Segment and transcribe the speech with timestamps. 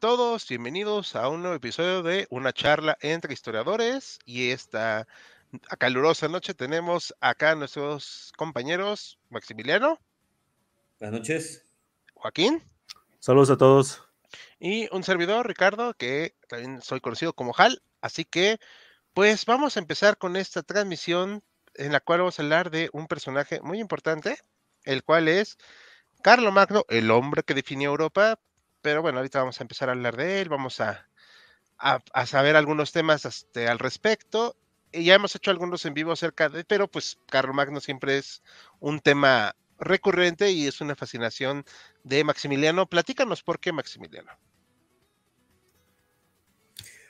[0.00, 5.06] todos, bienvenidos a un nuevo episodio de Una charla entre historiadores y esta
[5.78, 9.98] calurosa noche tenemos acá a nuestros compañeros Maximiliano.
[10.98, 11.66] Buenas noches.
[12.14, 12.62] Joaquín.
[13.18, 14.02] Saludos a todos.
[14.58, 17.82] Y un servidor, Ricardo, que también soy conocido como Hal.
[18.00, 18.58] Así que,
[19.12, 21.42] pues vamos a empezar con esta transmisión
[21.74, 24.38] en la cual vamos a hablar de un personaje muy importante,
[24.84, 25.58] el cual es
[26.22, 28.38] Carlo Magno, el hombre que definió Europa,
[28.82, 31.08] pero bueno, ahorita vamos a empezar a hablar de él, vamos a,
[31.78, 34.56] a, saber algunos temas este, al respecto.
[34.92, 38.42] Y ya hemos hecho algunos en vivo acerca de, pero pues Carlo Magno siempre es
[38.80, 41.64] un tema recurrente y es una fascinación
[42.04, 42.86] de Maximiliano.
[42.86, 44.32] Platícanos por qué Maximiliano.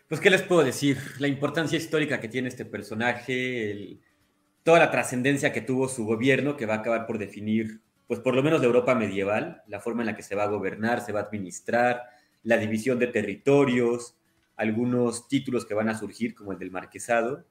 [0.09, 0.99] Pues, ¿qué les puedo decir?
[1.21, 4.01] La importancia histórica que tiene este personaje,
[4.65, 7.81] toda la trascendencia que tuvo su gobierno, que va a acabar por definir
[8.11, 10.49] pues por lo menos de Europa medieval, la forma en la que se va a
[10.49, 12.09] gobernar, se va a administrar,
[12.43, 14.17] la división de territorios,
[14.57, 17.47] algunos títulos que van a surgir, como el del marquesado,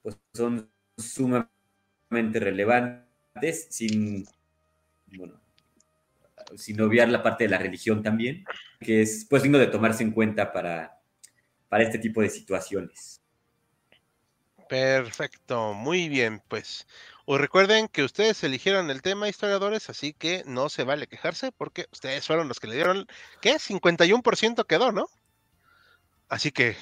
[0.00, 4.24] pues son sumamente relevantes, sin,
[5.18, 5.38] bueno,
[6.56, 8.46] sin obviar la parte de la religión también,
[8.80, 10.98] que es pues digno de tomarse en cuenta para,
[11.68, 13.20] para este tipo de situaciones.
[14.66, 16.86] Perfecto, muy bien, pues
[17.32, 21.86] os recuerden que ustedes eligieron el tema historiadores, así que no se vale quejarse porque
[21.90, 23.06] ustedes fueron los que le dieron,
[23.40, 23.54] ¿qué?
[23.54, 25.06] 51% quedó, ¿no?
[26.28, 26.76] Así que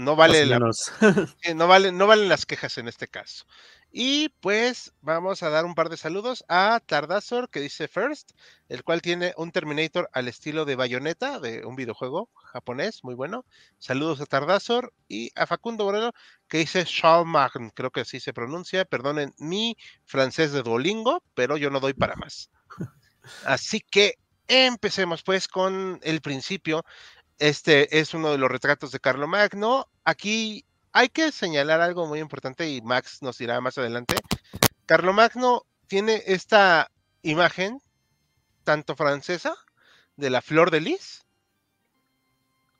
[0.00, 0.58] no vale la,
[1.54, 3.44] no vale, no valen las quejas en este caso.
[3.92, 8.30] Y pues vamos a dar un par de saludos a Tardazor, que dice First,
[8.68, 13.44] el cual tiene un Terminator al estilo de Bayonetta, de un videojuego japonés, muy bueno.
[13.78, 16.12] Saludos a Tardazor y a Facundo Moreno,
[16.48, 18.84] que dice Schalmagn, creo que así se pronuncia.
[18.84, 22.50] Perdonen mi francés de Duolingo, pero yo no doy para más.
[23.44, 24.14] Así que
[24.50, 26.84] empecemos pues con el principio.
[27.40, 29.88] Este es uno de los retratos de Carlo Magno.
[30.04, 34.16] Aquí hay que señalar algo muy importante y Max nos dirá más adelante.
[34.84, 36.90] Carlomagno tiene esta
[37.22, 37.80] imagen,
[38.62, 39.54] tanto francesa,
[40.16, 41.24] de la flor de lis,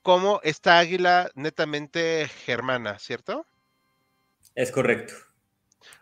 [0.03, 3.47] como esta águila netamente germana, ¿cierto?
[4.53, 5.15] Es correcto.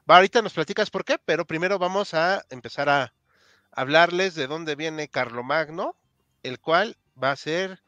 [0.09, 3.13] Va, ahorita nos platicas por qué, pero primero vamos a empezar a
[3.71, 5.95] hablarles de dónde viene Carlomagno,
[6.43, 7.81] el cual va a ser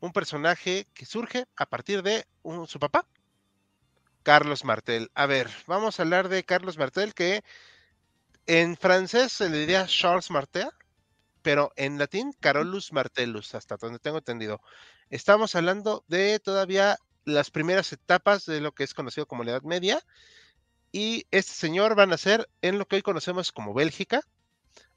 [0.00, 2.26] un personaje que surge a partir de
[2.66, 3.06] su papá,
[4.22, 5.10] Carlos Martel.
[5.14, 7.42] A ver, vamos a hablar de Carlos Martel, que
[8.46, 10.70] en francés se le diría Charles Martel,
[11.42, 14.60] pero en latín Carolus Martellus, hasta donde tengo entendido.
[15.10, 19.62] Estamos hablando de todavía las primeras etapas de lo que es conocido como la Edad
[19.62, 20.00] Media.
[20.92, 24.20] Y este señor va a nacer en lo que hoy conocemos como Bélgica,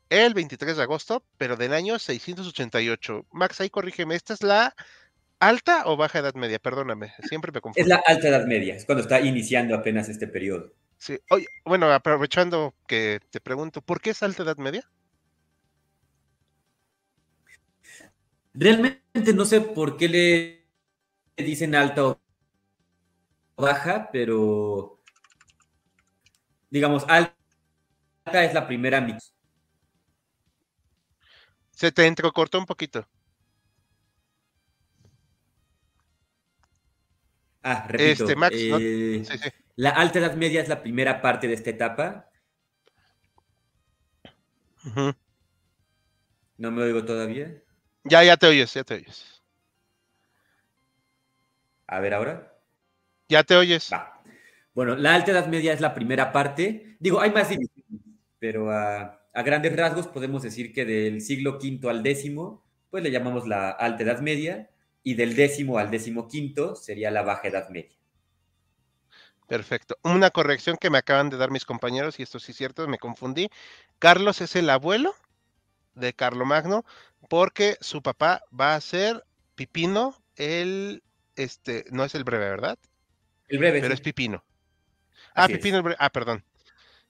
[0.10, 3.26] el 23 de agosto, pero del año 688.
[3.32, 4.74] Max, ahí corrígeme, esta es la
[5.40, 6.58] ¿Alta o baja edad media?
[6.58, 7.84] Perdóname, siempre me confundo.
[7.84, 10.74] Es la alta edad media, es cuando está iniciando apenas este periodo.
[10.98, 14.90] Sí, Oye, bueno, aprovechando que te pregunto, ¿por qué es alta edad media?
[18.56, 22.20] Realmente no sé por qué le dicen alta o
[23.56, 25.00] baja, pero
[26.72, 29.06] digamos, alta es la primera.
[31.78, 33.08] Se te entrecortó un poquito.
[37.62, 38.28] Ah, repito.
[38.28, 42.32] Este, eh, la alta edad media es la primera parte de esta etapa.
[46.58, 47.62] ¿No me oigo todavía?
[48.06, 49.44] Ya, ya te oyes, ya te oyes.
[51.86, 52.58] A ver ahora.
[53.30, 53.92] Ya te oyes.
[54.74, 56.98] Bueno, la alta edad media es la primera parte.
[57.00, 58.02] Digo, hay más divisiones,
[58.40, 63.12] pero a, a, grandes rasgos podemos decir que del siglo V al décimo, pues le
[63.12, 64.70] llamamos la alta edad media
[65.04, 67.96] y del décimo al décimo quinto sería la baja edad media.
[69.48, 69.98] Perfecto.
[70.04, 72.98] Una corrección que me acaban de dar mis compañeros, y esto sí es cierto, me
[72.98, 73.50] confundí.
[74.00, 75.16] Carlos es el abuelo
[75.96, 76.84] de Carlomagno,
[77.30, 79.24] porque su papá va a ser
[79.56, 81.02] Pipino, el,
[81.36, 82.78] este, no es el breve, ¿verdad?
[83.48, 83.82] El breve.
[83.82, 84.44] Pero es Pipino.
[85.34, 85.98] Ah, Pipino el breve.
[86.00, 86.44] Ah, perdón.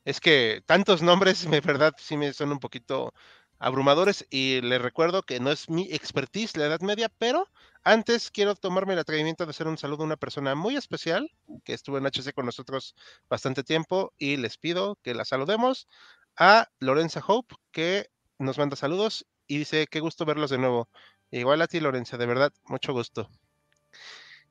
[0.08, 3.14] Es que tantos nombres, de verdad, sí me son un poquito
[3.60, 7.50] abrumadores y les recuerdo que no es mi expertise la Edad Media, pero
[7.84, 11.30] antes quiero tomarme el atrevimiento de hacer un saludo a una persona muy especial
[11.66, 12.96] que estuvo en HC con nosotros
[13.30, 15.90] bastante tiempo y les pido que la saludemos
[16.38, 18.10] a Lorenza Hope que
[18.40, 20.88] nos manda saludos y dice qué gusto verlos de nuevo.
[21.32, 23.30] Igual a ti Lorenza, de verdad, mucho gusto.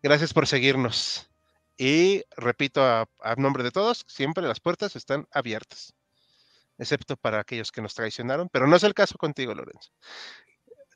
[0.03, 1.31] Gracias por seguirnos.
[1.77, 3.07] Y repito a,
[3.37, 5.95] nombre de todos, siempre las puertas están abiertas
[6.79, 9.93] excepto para aquellos que nos traicionaron, pero no es el caso contigo, Lorenzo.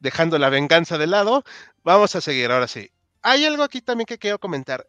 [0.00, 1.44] dejando la venganza de lado,
[1.82, 2.90] vamos a seguir ahora sí.
[3.22, 4.88] Hay algo aquí también que quiero comentar.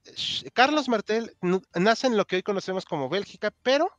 [0.54, 1.36] Carlos Martel
[1.74, 3.90] nace en lo que hoy conocemos como Bélgica, pero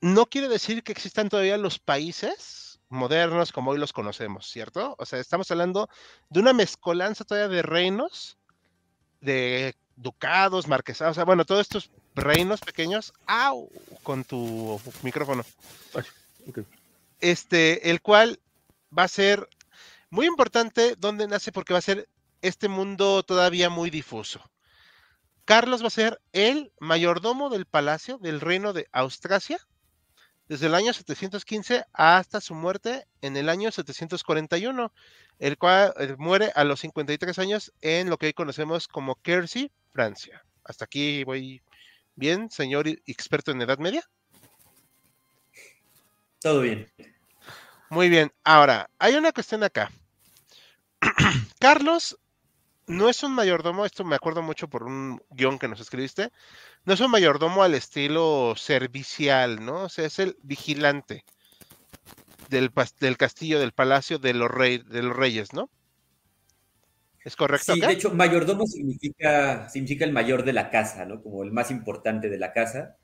[0.00, 4.96] no quiere decir que existan todavía los países modernos como hoy los conocemos, ¿cierto?
[4.98, 5.88] O sea, estamos hablando
[6.28, 8.36] de una mezcolanza todavía de reinos,
[9.20, 13.12] de ducados, marquesados, o sea, bueno, todos estos reinos pequeños.
[13.26, 13.68] ¡Au!
[14.02, 15.44] Con tu micrófono.
[17.20, 18.40] Este, el cual
[18.96, 19.48] va a ser
[20.10, 22.08] muy importante dónde nace porque va a ser
[22.42, 24.40] este mundo todavía muy difuso.
[25.44, 29.58] Carlos va a ser el mayordomo del palacio del reino de Austrasia
[30.48, 34.92] desde el año 715 hasta su muerte en el año 741,
[35.38, 39.70] el cual eh, muere a los 53 años en lo que hoy conocemos como Quercy,
[39.90, 40.44] Francia.
[40.64, 41.62] Hasta aquí voy
[42.14, 44.08] bien, señor experto en Edad Media.
[46.40, 46.90] Todo bien.
[47.88, 48.32] Muy bien.
[48.42, 49.92] Ahora, hay una cuestión acá.
[51.60, 52.18] Carlos
[52.86, 56.30] no es un mayordomo, esto me acuerdo mucho por un guion que nos escribiste,
[56.84, 59.84] no es un mayordomo al estilo servicial, ¿no?
[59.84, 61.24] O sea, es el vigilante
[62.48, 62.70] del,
[63.00, 65.70] del castillo, del palacio de los, de los reyes, ¿no?
[67.24, 67.74] ¿Es correcto?
[67.74, 71.22] Sí, de hecho, mayordomo significa, significa el mayor de la casa, ¿no?
[71.22, 72.96] Como el más importante de la casa.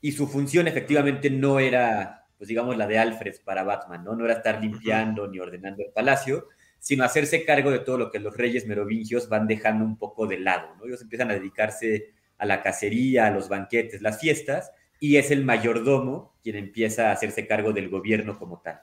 [0.00, 4.14] Y su función efectivamente no era, pues digamos, la de Alfred para Batman, ¿no?
[4.14, 6.48] No era estar limpiando ni ordenando el palacio,
[6.86, 10.38] sino hacerse cargo de todo lo que los reyes merovingios van dejando un poco de
[10.38, 10.76] lado.
[10.76, 10.84] ¿no?
[10.86, 15.44] Ellos empiezan a dedicarse a la cacería, a los banquetes, las fiestas, y es el
[15.44, 18.82] mayordomo quien empieza a hacerse cargo del gobierno como tal.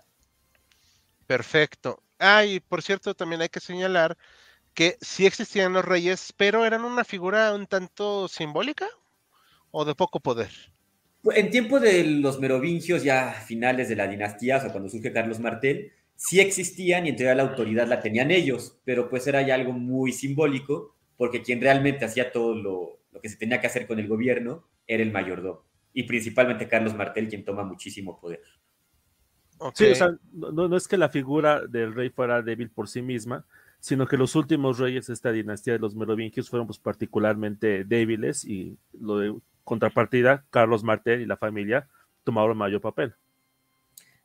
[1.27, 2.03] Perfecto.
[2.19, 4.17] Ah, y por cierto, también hay que señalar
[4.73, 8.85] que sí existían los reyes, pero eran una figura un tanto simbólica
[9.71, 10.51] o de poco poder.
[11.23, 15.39] En tiempo de los merovingios, ya finales de la dinastía, o sea, cuando surge Carlos
[15.39, 15.93] Martel,
[16.23, 19.73] sí existían y en teoría la autoridad la tenían ellos, pero pues era ya algo
[19.73, 24.07] muy simbólico, porque quien realmente hacía todo lo, que se tenía que hacer con el
[24.07, 28.41] gobierno era el mayordomo, y principalmente Carlos Martel, quien toma muchísimo poder.
[29.75, 33.45] Sí, o sea, no, es que la figura del rey fuera débil por sí misma,
[33.79, 38.45] sino que los últimos reyes de esta dinastía de los merovingios fueron pues particularmente débiles
[38.45, 41.87] y lo de contrapartida, Carlos Martel y la familia
[42.23, 43.13] tomaron mayor papel.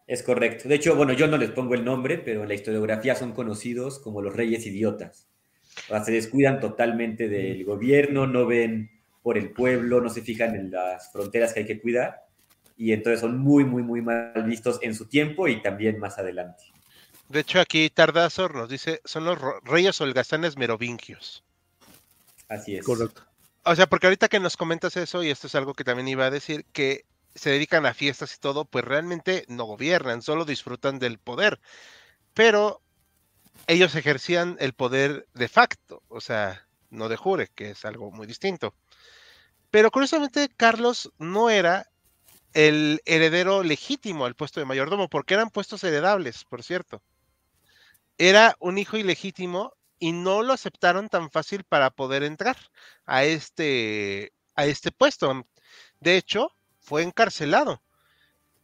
[0.08, 0.68] Es correcto.
[0.68, 4.00] De hecho, bueno, yo no les pongo el nombre, pero en la historiografía son conocidos
[4.00, 5.28] como los reyes idiotas.
[5.84, 8.90] O sea, se descuidan totalmente del gobierno, no ven
[9.22, 12.28] por el pueblo, no se fijan en las fronteras que hay que cuidar
[12.78, 16.64] y entonces son muy, muy, muy mal vistos en su tiempo y también más adelante.
[17.28, 21.44] De hecho, aquí Tardazor nos dice, son los reyes holgazanes merovingios.
[22.48, 22.86] Así es.
[22.86, 23.22] Correcto.
[23.64, 26.24] O sea, porque ahorita que nos comentas eso, y esto es algo que también iba
[26.24, 27.04] a decir, que
[27.34, 31.60] se dedican a fiestas y todo, pues realmente no gobiernan, solo disfrutan del poder.
[32.34, 32.82] Pero
[33.66, 38.26] ellos ejercían el poder de facto, o sea, no de jure, que es algo muy
[38.26, 38.74] distinto.
[39.70, 41.90] Pero curiosamente, Carlos no era
[42.54, 47.02] el heredero legítimo al puesto de mayordomo, porque eran puestos heredables, por cierto.
[48.16, 52.56] Era un hijo ilegítimo y no lo aceptaron tan fácil para poder entrar
[53.06, 55.46] a este, a este puesto.
[56.00, 56.50] De hecho,
[56.88, 57.82] fue encarcelado.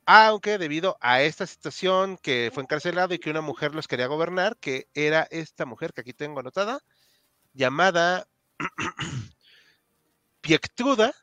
[0.06, 4.56] Aunque debido a esta situación que fue encarcelado y que una mujer los quería gobernar,
[4.56, 6.80] que era esta mujer que aquí tengo anotada,
[7.52, 8.26] llamada
[10.40, 11.14] Piectruda,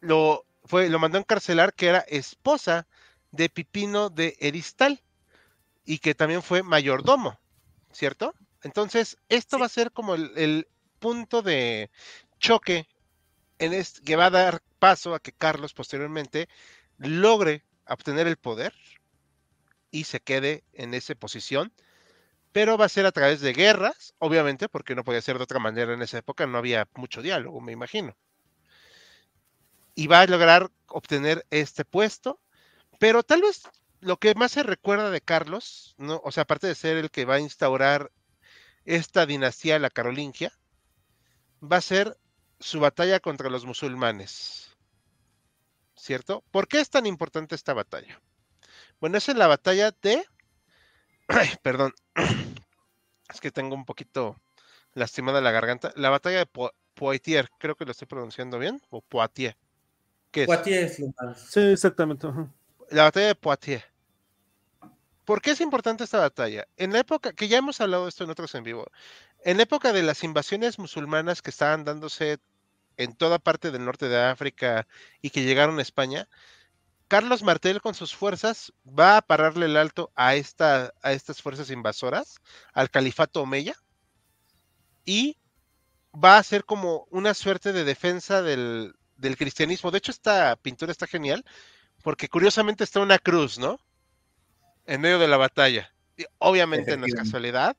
[0.00, 2.86] lo, fue, lo mandó a encarcelar, que era esposa
[3.30, 5.02] de Pipino de Eristal
[5.84, 7.38] y que también fue mayordomo,
[7.92, 8.34] ¿cierto?
[8.62, 11.90] Entonces, esto va a ser como el, punto de
[12.38, 12.88] choque
[13.58, 16.48] en que va a dar paso a que Carlos posteriormente
[16.98, 18.72] logre obtener el poder
[19.90, 21.72] y se quede en esa posición,
[22.52, 25.58] pero va a ser a través de guerras, obviamente, porque no podía ser de otra
[25.58, 28.16] manera en esa época, no había mucho diálogo, me imagino.
[29.94, 32.40] Y va a lograr obtener este puesto,
[32.98, 33.62] pero tal vez
[34.00, 36.20] lo que más se recuerda de Carlos, ¿no?
[36.24, 38.12] o sea, aparte de ser el que va a instaurar
[38.84, 40.52] esta dinastía, la carolingia,
[41.62, 42.16] va a ser
[42.60, 44.76] su batalla contra los musulmanes.
[45.94, 46.44] ¿Cierto?
[46.50, 48.20] ¿Por qué es tan importante esta batalla?
[49.00, 50.24] Bueno, es en la batalla de...
[51.62, 51.94] perdón.
[53.32, 54.40] es que tengo un poquito
[54.94, 55.92] lastimada la garganta.
[55.96, 59.56] La batalla de Poitiers, creo que lo estoy pronunciando bien, o Poitiers.
[60.30, 60.46] ¿Qué es?
[60.46, 60.96] Poitiers
[61.48, 62.28] Sí, exactamente.
[62.90, 63.84] La batalla de Poitiers.
[65.26, 66.68] ¿Por qué es importante esta batalla?
[66.76, 68.86] En la época, que ya hemos hablado de esto en otros en vivo,
[69.44, 72.38] en la época de las invasiones musulmanas que estaban dándose
[72.96, 74.86] en toda parte del norte de África
[75.20, 76.28] y que llegaron a España,
[77.08, 81.70] Carlos Martel con sus fuerzas va a pararle el alto a, esta, a estas fuerzas
[81.70, 82.36] invasoras,
[82.72, 83.74] al califato Omeya,
[85.04, 85.38] y
[86.14, 89.90] va a ser como una suerte de defensa del, del cristianismo.
[89.90, 91.44] De hecho, esta pintura está genial,
[92.04, 93.80] porque curiosamente está una cruz, ¿no?
[94.86, 95.92] En medio de la batalla.
[96.16, 97.76] Y obviamente no es casualidad,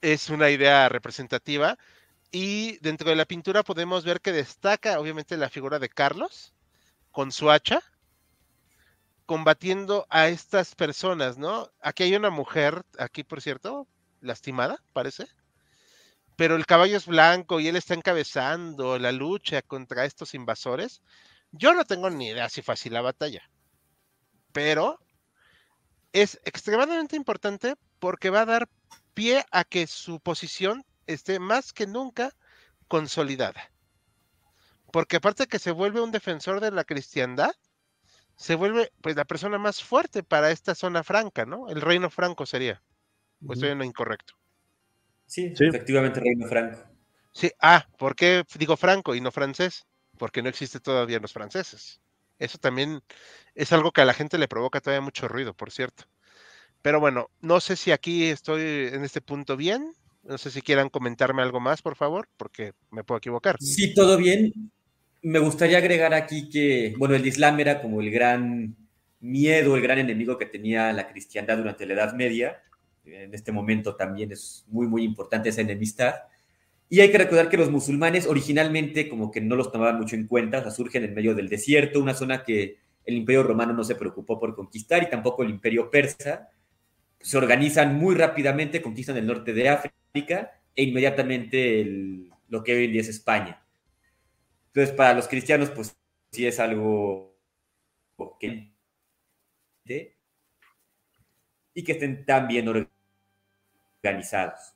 [0.00, 1.78] es una idea representativa.
[2.30, 6.52] Y dentro de la pintura podemos ver que destaca, obviamente, la figura de Carlos
[7.12, 7.80] con su hacha,
[9.24, 11.70] combatiendo a estas personas, ¿no?
[11.80, 13.86] Aquí hay una mujer, aquí por cierto,
[14.20, 15.26] lastimada, parece.
[16.36, 21.00] Pero el caballo es blanco y él está encabezando la lucha contra estos invasores.
[21.52, 23.48] Yo no tengo ni idea si fue así la batalla.
[24.52, 25.00] Pero
[26.22, 28.68] es extremadamente importante porque va a dar
[29.12, 32.32] pie a que su posición esté más que nunca
[32.88, 33.70] consolidada.
[34.90, 37.52] Porque aparte de que se vuelve un defensor de la cristiandad,
[38.34, 41.68] se vuelve pues la persona más fuerte para esta zona franca, ¿no?
[41.68, 42.82] El reino franco sería.
[43.46, 44.34] Pues estoy en lo incorrecto.
[45.26, 46.82] Sí, efectivamente, reino franco.
[47.32, 49.84] Sí, ah, ¿por qué digo franco y no francés?
[50.16, 52.00] Porque no existe todavía los franceses.
[52.38, 53.00] Eso también
[53.54, 56.04] es algo que a la gente le provoca todavía mucho ruido, por cierto.
[56.82, 58.62] Pero bueno, no sé si aquí estoy
[58.92, 59.92] en este punto bien.
[60.22, 63.56] No sé si quieran comentarme algo más, por favor, porque me puedo equivocar.
[63.60, 64.52] Sí, todo bien.
[65.22, 68.76] Me gustaría agregar aquí que, bueno, el Islam era como el gran
[69.20, 72.62] miedo, el gran enemigo que tenía la cristiandad durante la Edad Media.
[73.04, 76.14] En este momento también es muy, muy importante esa enemistad.
[76.88, 80.26] Y hay que recordar que los musulmanes originalmente como que no los tomaban mucho en
[80.26, 83.82] cuenta, o sea, surgen en medio del desierto, una zona que el imperio romano no
[83.84, 86.50] se preocupó por conquistar y tampoco el imperio persa.
[87.20, 91.84] Se organizan muy rápidamente, conquistan el norte de África e inmediatamente
[92.48, 93.64] lo que hoy en día es España.
[94.68, 95.96] Entonces, para los cristianos, pues
[96.30, 97.36] sí es algo
[98.38, 98.72] que...
[101.74, 102.88] y que estén tan bien
[104.02, 104.75] organizados.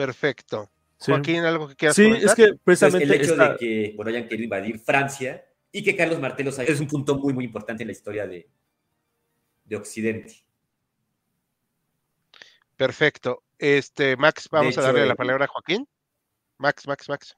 [0.00, 0.70] Perfecto.
[0.98, 4.44] Joaquín, ¿algo que quieras sí, es que precisamente el hecho de que bueno, hayan querido
[4.44, 8.26] invadir Francia y que Carlos Martelos es un punto muy, muy importante en la historia
[8.26, 8.48] de,
[9.62, 10.42] de Occidente.
[12.78, 13.42] Perfecto.
[13.58, 15.86] Este, Max, vamos a darle la palabra a Joaquín.
[16.56, 17.36] Max, Max, Max.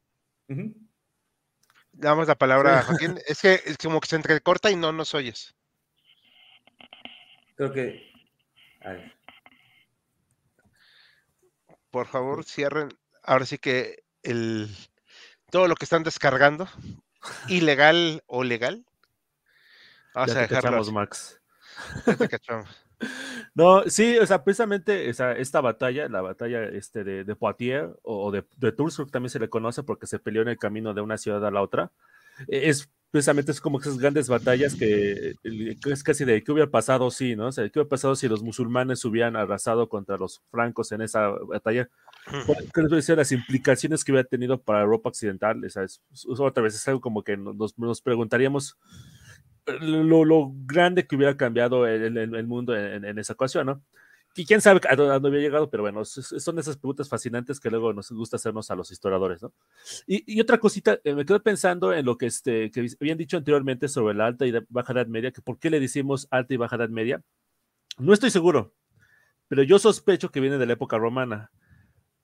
[1.91, 3.19] Damos la palabra a Joaquín.
[3.27, 5.53] Es que es como que se entrecorta y no nos oyes.
[7.57, 8.09] Creo que.
[11.93, 12.89] Por favor, cierren.
[13.23, 14.69] Ahora sí que el
[15.51, 16.67] todo lo que están descargando,
[17.49, 18.85] ilegal o legal.
[20.15, 20.85] Vamos a dejarlo.
[20.91, 21.41] Max.
[23.55, 28.71] No, sí, o sea, precisamente esta batalla, la batalla este, de, Poitiers o de, de
[28.71, 31.51] Tours, también se le conoce porque se peleó en el camino de una ciudad a
[31.51, 31.91] la otra,
[32.47, 37.11] e, es precisamente es como esas grandes batallas que, es casi de qué hubiera pasado
[37.11, 37.49] si, ¿no?
[37.49, 41.29] O sea, qué hubiera pasado si los musulmanes hubieran arrasado contra los francos en esa
[41.29, 41.91] batalla.
[42.75, 45.61] ¿Qué les decir las implicaciones que hubiera tenido para Europa Occidental?
[46.27, 48.79] Otra vez es algo como que nos, nos preguntaríamos
[49.67, 53.83] lo, grande que hubiera cambiado el, mundo en, esa ocasión, ¿no?
[54.35, 58.11] Quién sabe a dónde había llegado, pero bueno, son esas preguntas fascinantes que luego nos
[58.11, 59.53] gusta hacernos a los historiadores, ¿no?
[60.07, 62.71] Y, otra cosita, eh, me quedo pensando en lo que, este,
[63.01, 66.29] habían dicho anteriormente sobre la alta y baja edad media, que por qué le decimos
[66.31, 67.23] alta y baja edad media.
[67.99, 68.75] No estoy seguro,
[69.49, 71.51] pero yo sospecho que viene de la época romana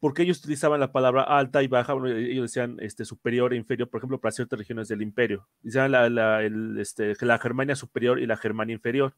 [0.01, 3.99] porque ellos utilizaban la palabra alta y baja, ellos decían este, superior e inferior, por
[3.99, 5.49] ejemplo, para ciertas regiones del imperio.
[5.61, 6.43] Decían la, la,
[6.81, 9.15] este, la Germania superior y la Germania inferior.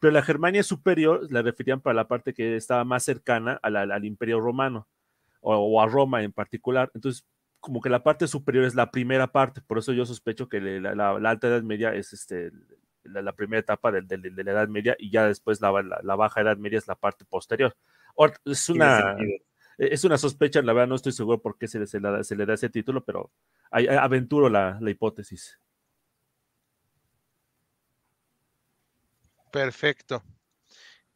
[0.00, 4.40] Pero la Germania superior la referían para la parte que estaba más cercana al imperio
[4.40, 4.86] romano,
[5.40, 6.90] o, a Roma en particular.
[6.94, 7.24] Entonces,
[7.60, 11.10] como que la parte superior es la primera parte, por eso yo sospecho que la,
[11.10, 12.52] alta edad media es este,
[13.02, 16.78] la, primera etapa de, de, la edad media y ya después la, baja edad media
[16.78, 17.74] es la parte posterior.
[18.44, 19.16] es una
[19.78, 22.54] e-, es una sospecha, la verdad no estoy seguro por qué se, se, le da
[22.54, 23.30] ese título, pero
[23.70, 25.58] aventuro la, hipótesis.
[29.50, 30.22] Perfecto.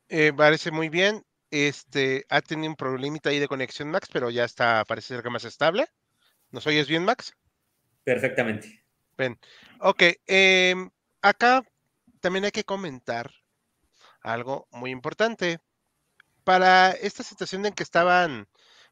[0.09, 1.25] Eh, parece muy bien.
[1.51, 5.31] Este ha tenido un problemita ahí de conexión, Max, pero ya está, parece ser que
[5.31, 5.87] más estable.
[6.51, 7.35] ¿Nos oyes bien, Max?
[8.05, 8.85] Perfectamente.
[9.17, 9.39] Bien.
[9.81, 10.03] Ok.
[10.27, 11.63] Em, acá
[12.21, 13.31] también hay que comentar
[14.23, 15.61] algo muy importante
[16.45, 18.49] para esta situación en que estaban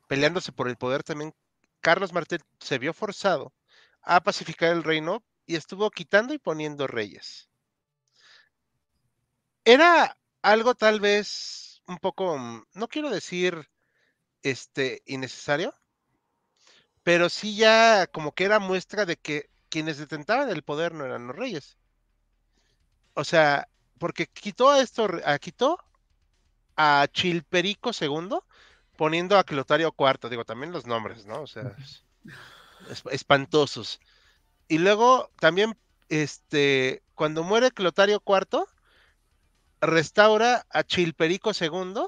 [0.08, 1.34] peleándose por el poder, también
[1.80, 3.52] Carlos Martel se vio forzado
[4.02, 7.49] a pacificar el reino y estuvo quitando y poniendo reyes.
[9.64, 13.68] Era algo tal vez un poco, mm, no quiero decir
[14.42, 15.74] este innecesario,
[17.02, 21.26] pero sí ya como que era muestra de que quienes detentaban el poder no eran
[21.26, 21.78] los reyes,
[23.14, 25.78] o sea, porque quitó a esto, a, quitó
[26.76, 28.38] a Chilperico II
[28.96, 31.42] poniendo a Clotario IV, digo, también los nombres, ¿no?
[31.42, 31.74] O sea,
[33.10, 34.00] espantosos.
[34.68, 35.76] Y luego también,
[36.08, 38.64] este, cuando muere Clotario IV,
[39.80, 42.06] restaura a Chilperico II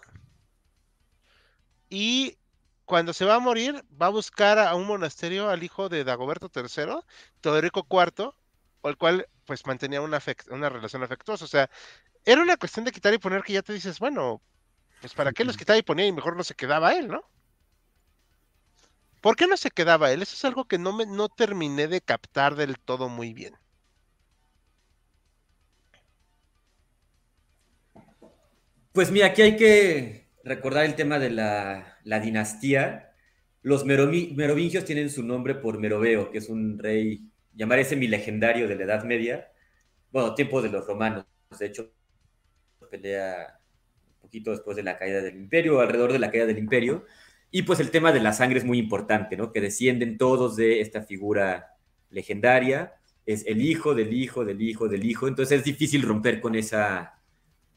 [1.89, 2.39] y
[2.85, 6.51] cuando se va a morir, va a buscar a un monasterio al hijo de Dagoberto
[6.55, 7.01] III,
[7.41, 8.35] Teodorico IV,
[8.85, 11.45] el cual pues mantenía una, una relación afectuosa.
[11.45, 11.71] O sea,
[12.25, 14.43] era una cuestión de quitar y poner que ya te dices, bueno,
[15.01, 17.25] pues para qué los quitaba y ponía y mejor no se quedaba él, ¿no?
[19.21, 20.23] ¿Por qué no se quedaba él?
[20.23, 23.57] Eso es algo que no, me, no terminé de captar del todo muy bien.
[28.93, 33.15] Pues mira, aquí hay que recordar el tema de la, dinastía.
[33.63, 38.69] Los merovingios tienen su nombre por Meroveo, que es un rey, llamar ese mi legendario
[38.69, 39.51] de la Edad Media,
[40.11, 41.25] bueno, tiempo de los romanos.
[41.59, 41.91] De hecho,
[42.91, 43.61] pelea
[44.17, 47.07] un poquito después de la caída del imperio, alrededor de la caída del imperio.
[47.51, 49.53] Y pues el tema de la sangre es muy importante, ¿no?
[49.53, 51.77] Que descienden todos de esta figura
[52.11, 52.95] legendaria.
[53.25, 55.29] Es el hijo del hijo del hijo del hijo.
[55.29, 57.22] Entonces es difícil romper con esa,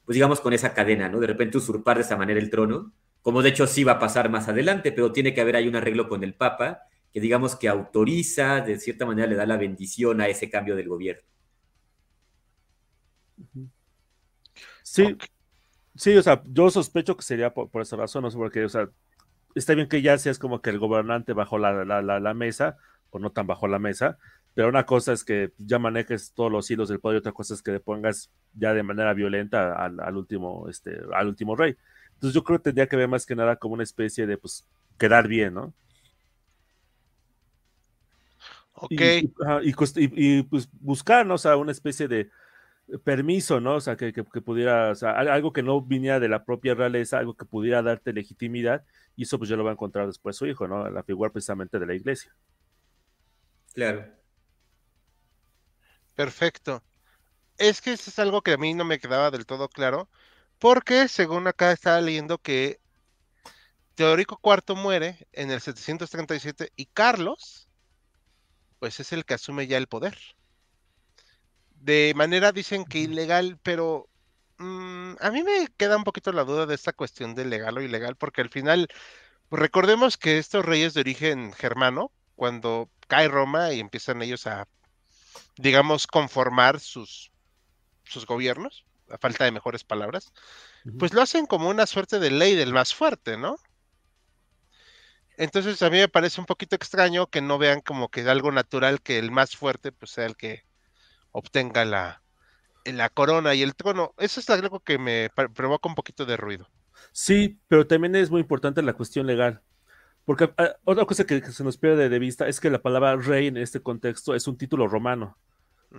[0.06, 1.20] pues digamos, con esa cadena, ¿no?
[1.20, 4.30] De repente usurpar de esa manera el trono, como de hecho sí va a pasar
[4.30, 7.68] más adelante, pero tiene que haber ahí un arreglo con el Papa, que digamos que
[7.68, 11.24] autoriza, de cierta manera le da la bendición a ese cambio del gobierno.
[14.84, 15.18] Sí,
[15.96, 18.70] sí, o sea, yo sospecho que sería por, esa razón, no sé por qué, o
[18.70, 18.90] sea,
[19.56, 22.78] está bien que ya seas como que el gobernante bajo la, la, la mesa,
[23.10, 24.20] o no tan bajo la mesa,
[24.56, 27.54] pero una cosa es que ya manejes todos los hilos del poder y otra cosa
[27.54, 31.76] es que le pongas ya de manera violenta al, último, este, al último rey.
[32.14, 34.66] Entonces yo creo que tendría que ver más que nada como una especie de, pues,
[34.98, 35.74] quedar bien, ¿no?
[38.76, 39.02] Ok.
[39.62, 41.34] Y, pues buscar, ¿no?
[41.34, 42.30] O sea, una especie de
[43.04, 43.76] permiso, ¿no?
[43.76, 47.34] O sea, que, pudiera, o sea, algo que no viniera de la propia realeza, algo
[47.34, 48.86] que pudiera darte legitimidad,
[49.18, 50.90] y eso pues yo lo va a encontrar después su hijo, ¿no?
[50.90, 52.34] La figura precisamente de la iglesia.
[53.74, 54.06] Claro.
[56.16, 56.84] Perfecto.
[57.58, 60.10] Es que eso es algo que a mí no me quedaba del todo claro,
[60.60, 62.80] porque según acá estaba leyendo que
[63.96, 67.68] Teodorico IV muere en el 737 y Carlos,
[68.80, 70.18] pues es el que asume ya el poder.
[71.76, 74.10] De manera dicen que ilegal, pero
[74.58, 77.82] mm, a mí me queda un poquito la duda de esta cuestión de legal o
[77.82, 78.88] ilegal, porque al final,
[79.50, 84.68] pues recordemos que estos reyes de origen germano, cuando cae Roma y empiezan ellos a
[85.58, 87.32] digamos, conformar sus,
[88.04, 90.34] sus gobiernos, a falta de mejores palabras,
[91.00, 93.58] pues lo hacen como una suerte de ley del más fuerte, ¿no?
[95.38, 99.02] Entonces a mí me parece un poquito extraño que no vean como que algo natural
[99.02, 100.64] que el más fuerte pues sea el que
[101.32, 102.22] obtenga la,
[102.86, 104.14] la corona y el trono.
[104.18, 106.70] Eso es algo que me provoca un poquito de ruido.
[107.12, 109.62] Sí, pero también es muy importante la cuestión legal.
[110.26, 113.48] Porque ah, otra cosa que, se nos pierde de vista es que la palabra rey
[113.48, 115.38] en este contexto es un título romano,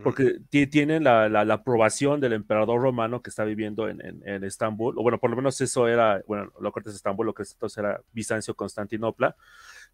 [0.02, 5.02] porque tiene la, la, aprobación del emperador romano que está viviendo en, en, Estambul, o
[5.02, 8.02] bueno, por lo menos eso era, bueno, lo que es Estambul, lo que entonces era
[8.12, 9.36] Bizancio, Constantinopla.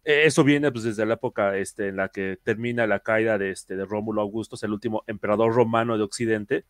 [0.03, 3.51] Eh, eso viene pues, desde la época este, en la que termina la caída de,
[3.51, 6.65] este, de Rómulo Augusto, el último emperador romano de Occidente.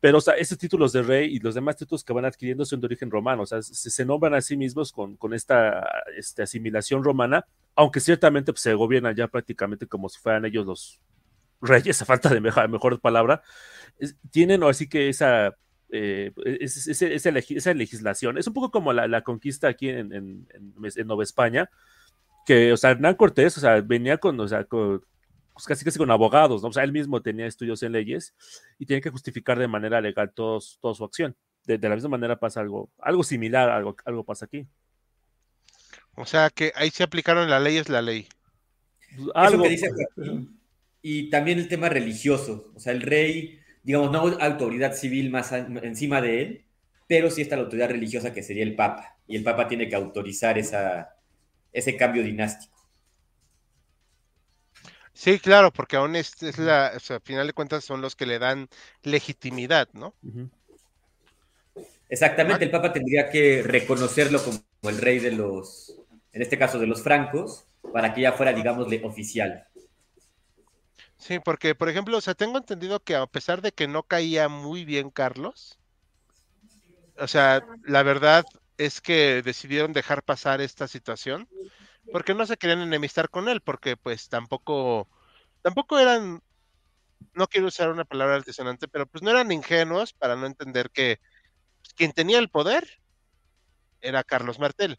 [0.00, 2.80] Pero, o sea, esos títulos de rey y los demás títulos que van adquiriendo son
[2.80, 7.02] de origen romano, o sea, se, nombran a sí mismos con, con esta, esta, asimilación
[7.02, 11.00] romana, aunque ciertamente pues, se gobiernan ya prácticamente como si fueran ellos los
[11.62, 13.42] reyes, a falta de mejor, mejor palabra,
[14.30, 15.56] tienen así que esa,
[15.90, 21.22] eh, esa, legislación, es un poco como la, la conquista aquí en, en, en, Nueva
[21.22, 21.70] España,
[22.44, 25.02] que, o sea, Hernán Cortés, o sea, venía con, o sea, con,
[25.56, 26.68] pues casi casi con abogados, ¿no?
[26.68, 28.34] O sea, él mismo tenía estudios en leyes
[28.78, 31.34] y tiene que justificar de manera legal todos, toda su acción.
[31.64, 34.66] De, la misma manera pasa algo, algo similar, algo, algo pasa aquí.
[36.14, 38.28] O sea que ahí se aplicaron la ley es la ley.
[39.16, 39.62] Pues, algo.
[39.62, 39.90] que dice
[41.00, 46.20] y también el tema religioso, o sea, el rey, digamos, no autoridad civil más encima
[46.20, 46.64] de él,
[47.06, 49.96] pero sí está la autoridad religiosa que sería el Papa, y el Papa tiene que
[49.96, 51.16] autorizar esa,
[51.72, 52.75] ese cambio dinástico.
[55.16, 58.26] Sí, claro, porque aún es, la, o sea, al final de cuentas son los que
[58.26, 58.68] le dan
[59.02, 60.14] legitimidad, ¿no?
[62.10, 65.96] Exactamente, el Papa tendría que reconocerlo como el rey de los,
[66.32, 69.66] en este caso de los francos, para que ya fuera, digamos, oficial.
[71.16, 74.50] Sí, porque, por ejemplo, o sea, tengo entendido que a pesar de que no caía
[74.50, 75.78] muy bien Carlos,
[77.18, 78.44] o sea, la verdad
[78.76, 81.48] es que decidieron dejar pasar esta situación
[82.12, 85.08] porque no se querían enemistar con él, porque pues tampoco,
[85.62, 86.42] tampoco eran
[87.34, 91.20] no quiero usar una palabra altisonante, pero pues no eran ingenuos para no entender que
[91.82, 93.00] pues, quien tenía el poder
[94.00, 94.98] era Carlos Martel.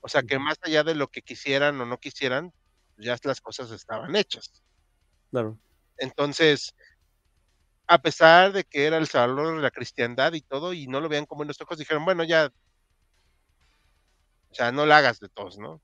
[0.00, 2.52] O sea que más allá de lo que quisieran o no quisieran,
[2.96, 4.62] ya las cosas estaban hechas.
[5.30, 5.58] Claro.
[5.98, 6.74] Entonces,
[7.86, 11.08] a pesar de que era el salvador de la cristiandad y todo, y no lo
[11.08, 12.52] vean como en los ojos, dijeron, bueno, ya,
[14.50, 15.80] o sea, no lo hagas de todos, ¿no?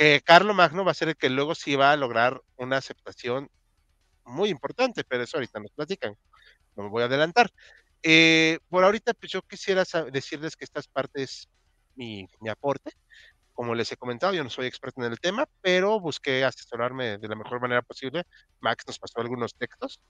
[0.00, 3.50] Que Carlo Magno va a ser el que luego sí va a lograr una aceptación
[4.24, 6.16] muy importante, pero eso ahorita nos platican,
[6.74, 7.50] no me voy a adelantar.
[8.02, 11.50] Eh, por ahorita, pues yo quisiera decirles que estas partes
[11.96, 12.92] mi, mi aporte.
[13.52, 17.28] Como les he comentado, yo no soy experto en el tema, pero busqué asesorarme de
[17.28, 18.24] la mejor manera posible.
[18.60, 20.00] Max nos pasó algunos textos,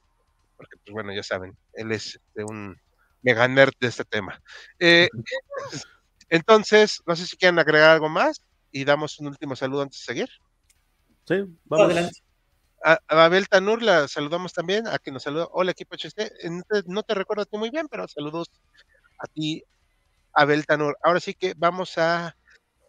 [0.57, 2.81] porque, pues bueno, ya saben, él es de un
[3.23, 4.41] mega nerd de este tema.
[4.79, 5.09] Eh,
[6.29, 8.41] entonces, no sé si quieren agregar algo más
[8.73, 10.29] y damos un último saludo antes de seguir.
[11.27, 11.87] Sí, vamos.
[11.87, 12.21] Adelante.
[12.83, 15.49] A, Abel Tanur la saludamos también, a quien nos saluda.
[15.53, 16.51] Hola, equipo HC.
[16.51, 18.51] No te, no te recuerdo a ti muy bien, pero saludos
[19.19, 19.63] a ti,
[20.33, 20.97] Abel Tanur.
[21.03, 22.37] Ahora sí que vamos a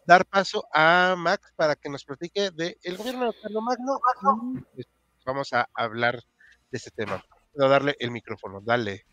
[0.06, 4.00] dar paso a Max para que nos platique del el gobierno de Carlos Magno.
[5.24, 6.16] Vamos a hablar
[6.70, 7.24] de este tema.
[7.60, 9.04] A darle el micrófono, dale.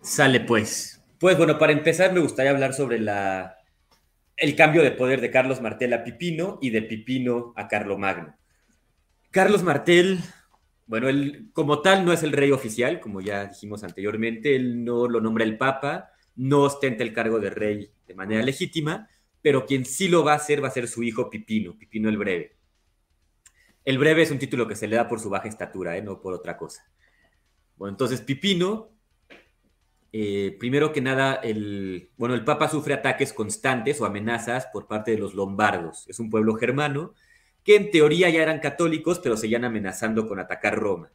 [0.00, 1.02] Sale pues.
[1.20, 3.61] Pues bueno, para empezar me gustaría hablar sobre la,
[4.36, 8.36] el cambio de poder de Carlos Martel a Pipino y de Pipino a Magno.
[9.30, 10.20] Carlos Martel,
[10.86, 15.08] bueno, él como tal no es el rey oficial, como ya dijimos anteriormente, él no
[15.08, 19.08] lo nombra el Papa, no ostenta el cargo de rey de manera legítima,
[19.40, 22.18] pero quien sí lo va a hacer va a ser su hijo Pipino, Pipino el
[22.18, 22.56] Breve.
[23.84, 26.02] El Breve es un título que se le da por su baja estatura, ¿eh?
[26.02, 26.86] no por otra cosa.
[27.76, 28.90] Bueno, entonces Pipino,
[30.12, 35.10] eh, primero que nada, el, bueno, el Papa sufre ataques constantes o amenazas por parte
[35.10, 36.06] de los lombardos.
[36.08, 37.14] Es un pueblo germano
[37.64, 41.10] que en teoría ya eran católicos, pero seguían amenazando con atacar Roma.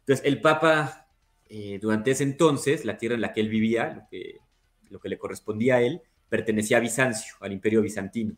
[0.00, 1.08] Entonces, el Papa,
[1.48, 4.40] eh, durante ese entonces, la tierra en la que él vivía, lo que
[4.94, 8.36] lo que le correspondía a él, pertenecía a Bizancio, al imperio bizantino.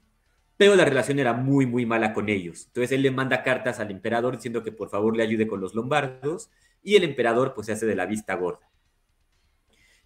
[0.56, 2.64] Pero la relación era muy, muy mala con ellos.
[2.68, 5.74] Entonces él le manda cartas al emperador diciendo que por favor le ayude con los
[5.74, 6.50] lombardos
[6.82, 8.66] y el emperador pues se hace de la vista gorda.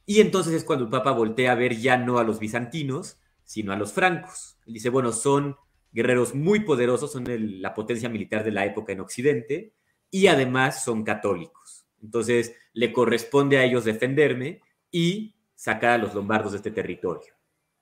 [0.06, 3.72] Y entonces es cuando el Papa voltea a ver ya no a los bizantinos, sino
[3.72, 4.58] a los francos.
[4.66, 5.56] Él dice, bueno, son
[5.92, 7.24] guerreros muy poderosos, son
[7.60, 9.74] la potencia militar de la época en Occidente
[10.10, 11.86] y además son católicos.
[12.02, 14.60] Entonces le corresponde a ellos defenderme
[14.90, 17.34] y sacar a los lombardos de este territorio.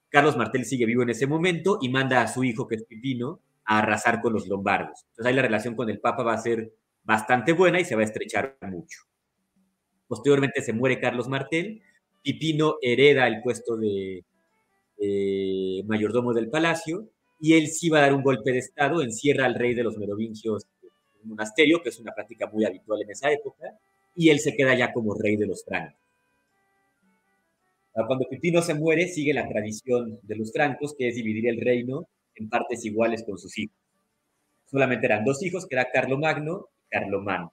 [0.09, 3.40] Carlos Martel sigue vivo en ese momento y manda a su hijo, que es Pipino,
[3.64, 5.04] a arrasar con los lombardos.
[5.11, 6.72] Entonces ahí la relación con el Papa va a ser
[7.04, 9.02] bastante buena y se va a estrechar mucho.
[10.07, 11.83] Posteriormente se muere Carlos Martel,
[12.22, 14.24] Pipino hereda el puesto de,
[15.87, 17.09] mayordomo del palacio
[17.40, 19.96] y él sí va a dar un golpe de estado, encierra al rey de los
[19.96, 20.90] merovingios en
[21.22, 23.78] un monasterio, que es una práctica muy habitual en esa época,
[24.16, 25.98] y él se queda ya como rey de los francos.
[28.07, 32.09] Cuando Pipino se muere, sigue la tradición de los francos, que es dividir el reino
[32.37, 33.76] en partes iguales con sus hijos.
[34.70, 37.48] Solamente eran dos hijos, que era Carlomagno y Carlomán.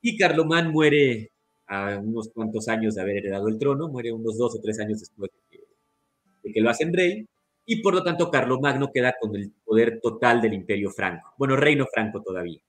[0.00, 1.30] Y Carlomán muere
[1.66, 5.00] a unos cuantos años de haber heredado el trono, muere unos dos o tres años
[5.00, 7.26] después de que, lo hacen rey,
[7.64, 11.34] y por lo tanto Carlomagno queda con el poder total del imperio franco.
[11.38, 12.60] Bueno, reino franco todavía.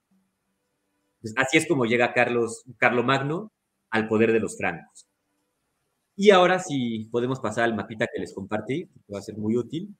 [1.36, 3.52] así es como llega Carlos, Carlomagno
[3.92, 5.06] al poder de los francos.
[6.16, 9.56] Y ahora si podemos pasar al mapita que les compartí, que va a ser muy
[9.56, 9.96] útil.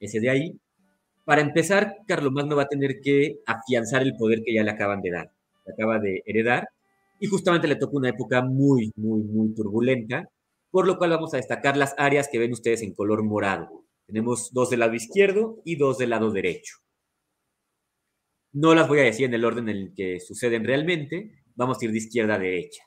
[0.00, 0.58] Ese de ahí.
[1.24, 5.10] Para empezar, Carlomagno va a tener que afianzar el poder que ya le acaban de
[5.10, 5.32] dar,
[5.72, 6.68] acaba de heredar,
[7.18, 10.28] y justamente le toca una época muy, muy, muy turbulenta,
[10.70, 13.84] por lo cual vamos a destacar las áreas que ven ustedes en color morado.
[14.06, 16.76] Tenemos dos del lado izquierdo y dos del lado derecho.
[18.52, 21.84] No las voy a decir en el orden en el que suceden realmente, vamos a
[21.84, 22.82] ir de izquierda a derecha.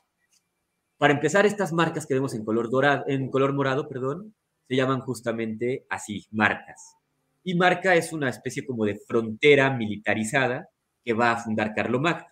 [0.98, 4.34] Para empezar, estas marcas que vemos en color, dorado, en color morado, perdón,
[4.68, 6.96] se llaman justamente así, marcas.
[7.42, 10.68] Y marca es una especie como de frontera militarizada
[11.04, 12.28] que va a fundar Carlomagno.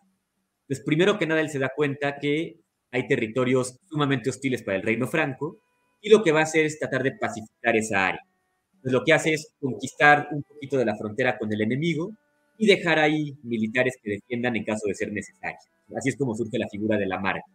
[0.68, 2.60] Pues primero que nada él se da cuenta que
[2.92, 5.58] hay territorios sumamente hostiles para el reino franco
[6.00, 8.20] y lo que va a hacer es tratar de pacificar esa área.
[8.82, 12.12] Pues lo que hace es conquistar un poquito de la frontera con el enemigo
[12.58, 15.58] y dejar ahí militares que defiendan en caso de ser necesario.
[15.96, 17.46] Así es como surge la figura de la marca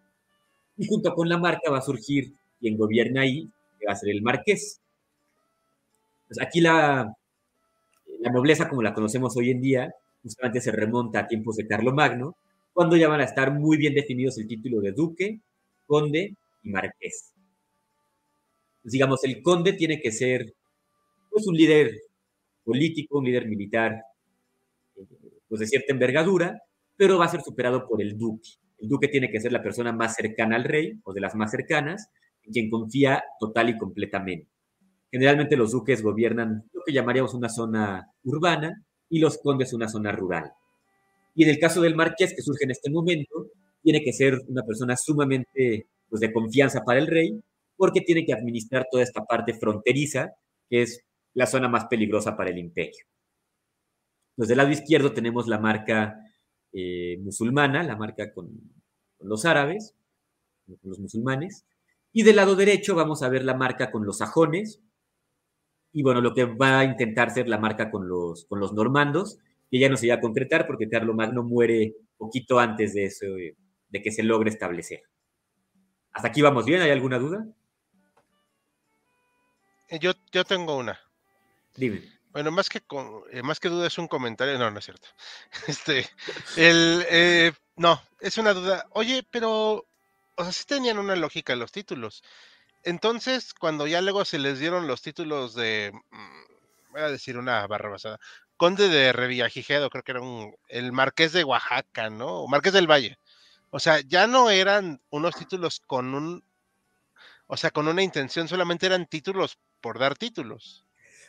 [0.78, 3.50] y junto con la marca va a surgir quien gobierna ahí,
[3.80, 4.82] que va a ser el marqués.
[6.28, 7.14] Pues aquí la,
[8.20, 12.36] la nobleza como la conocemos hoy en día justamente se remonta a tiempos de Carlomagno,
[12.74, 15.42] cuando ya van a estar muy bien definidos el título de duque,
[15.86, 17.34] conde y marqués.
[18.84, 20.54] Digamos, el conde tiene que ser
[21.30, 21.92] pues, un líder
[22.64, 24.02] político, un líder militar,
[24.96, 25.08] eh,
[25.48, 26.60] pues de cierta envergadura,
[26.98, 28.50] pero va a ser superado por el duque.
[28.80, 31.52] El duque tiene que ser la persona más cercana al rey o de las más
[31.52, 32.10] cercanas,
[32.44, 34.50] en quien confía total y completamente.
[35.12, 40.12] Generalmente los duques gobiernan lo que llamaríamos una zona urbana y los condes una zona
[40.12, 40.52] rural.
[41.36, 43.48] Y en el caso del marqués que surge en este momento,
[43.82, 47.42] tiene que ser una persona sumamente pues, de confianza para el rey,
[47.76, 50.32] porque tiene que administrar toda esta parte fronteriza,
[50.70, 51.02] que es
[51.34, 53.06] la zona más peligrosa para el imperio.
[54.38, 56.18] Del lado izquierdo tenemos la marca
[56.72, 58.48] eh, musulmana, la marca con,
[59.18, 59.96] con los árabes,
[60.66, 61.66] con los musulmanes,
[62.12, 64.82] y del lado derecho vamos a ver la marca con los sajones,
[65.92, 69.38] y bueno, lo que va a intentar ser la marca con los, con los normandos,
[69.74, 74.02] que ya no se iba a concretar porque Magno muere poquito antes de eso, de
[74.04, 75.02] que se logre establecer.
[76.12, 76.84] ¿Hasta aquí vamos bien?
[76.84, 77.44] ¿Hay alguna duda?
[79.90, 81.00] Eh, yo, yo tengo una.
[81.76, 82.04] Dime.
[82.30, 82.84] Bueno, más que
[83.32, 84.60] eh, más que duda es un comentario.
[84.60, 85.08] No, no es cierto.
[85.68, 86.08] Este,
[86.56, 88.86] el, eh, no, es una duda.
[88.92, 89.88] Oye, pero,
[90.36, 92.24] o sea, sí tenían una lógica los títulos.
[92.84, 97.66] Entonces, cuando ya luego se les dieron los títulos de, mm, voy a decir una
[97.66, 98.20] barra basada,
[98.64, 102.44] Conde de Revillagigedo, creo que era un, el Marqués de Oaxaca, ¿no?
[102.44, 103.18] O Marqués del Valle.
[103.72, 106.46] O sea, ya no eran unos títulos con un,
[107.46, 110.86] o sea, con una intención, solamente eran títulos por dar títulos.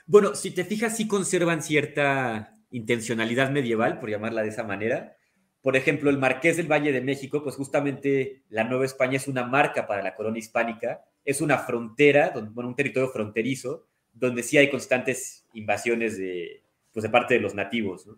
[0.06, 5.16] Bueno, si te fijas, sí conservan cierta intencionalidad medieval, por llamarla de esa manera.
[5.60, 9.42] Por ejemplo, el Marqués del Valle de México, pues justamente la Nueva España es una
[9.42, 14.70] marca para la corona hispánica es una frontera, bueno, un territorio fronterizo, donde sí hay
[14.70, 16.63] constantes invasiones de,
[16.94, 18.06] pues, de parte de los nativos.
[18.06, 18.16] ¿no?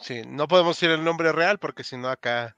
[0.00, 2.56] Sí, no podemos decir el nombre real porque si no acá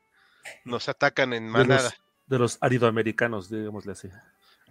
[0.65, 1.93] nos atacan en manada.
[2.27, 4.09] De los, aridoamericanos, digámosle así.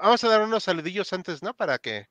[0.00, 1.54] Vamos a dar unos saludillos antes, ¿no?
[1.54, 2.08] Para que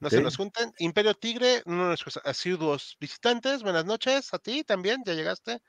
[0.00, 0.72] no se nos junten.
[0.78, 3.62] Imperio Tigre, uno de nuestros asiduos visitantes.
[3.62, 5.60] Buenas noches a ti también, ya llegaste.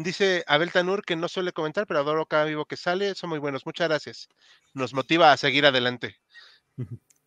[0.00, 3.16] Dice Abel Tanur que no suele comentar, pero adoro cada vivo que sale.
[3.16, 3.66] Son muy buenos.
[3.66, 4.28] Muchas gracias.
[4.72, 6.20] Nos motiva a seguir adelante.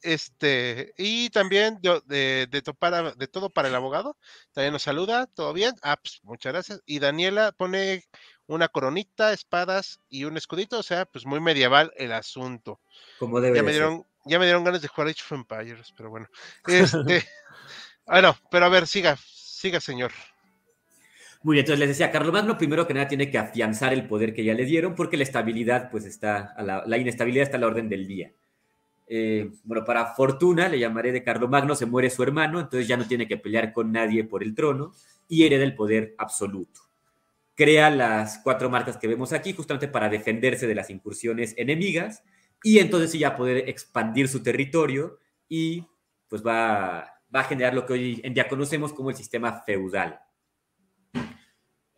[0.02, 4.16] Este, y también de, de, todo para el abogado.
[4.54, 5.28] También nos saluda.
[5.28, 5.76] ¿Todo bien?
[5.82, 6.82] Ah, pues, muchas gracias.
[6.86, 8.06] Y Daniela pone
[8.48, 10.80] una coronita, espadas y un escudito.
[10.80, 12.80] O sea, pues muy medieval el asunto.
[13.20, 16.10] Como debe ya me dieron, Ya me dieron ganas de jugar Age of Empires, pero
[16.10, 16.30] bueno.
[16.68, 17.28] Este,
[18.06, 20.14] bueno, pero a ver, siga, siga, señor.
[21.44, 24.44] Muy bien, entonces les decía, Carlomagno primero que nada tiene que afianzar el poder que
[24.44, 26.54] ya le dieron porque la estabilidad, pues está,
[26.86, 28.32] la, inestabilidad está a la orden del día.
[29.08, 33.08] Eh, bueno, para fortuna, le llamaré de Carlomagno, se muere su hermano, entonces ya no
[33.08, 34.94] tiene que pelear con nadie por el trono
[35.28, 36.82] y hereda el poder absoluto.
[37.56, 42.24] Crea las cuatro marcas que vemos aquí justamente para defenderse de las incursiones enemigas
[42.64, 45.18] y entonces ya poder expandir su territorio
[45.50, 45.88] y
[46.30, 50.20] pues va, va a generar lo que hoy en día conocemos como el sistema feudal.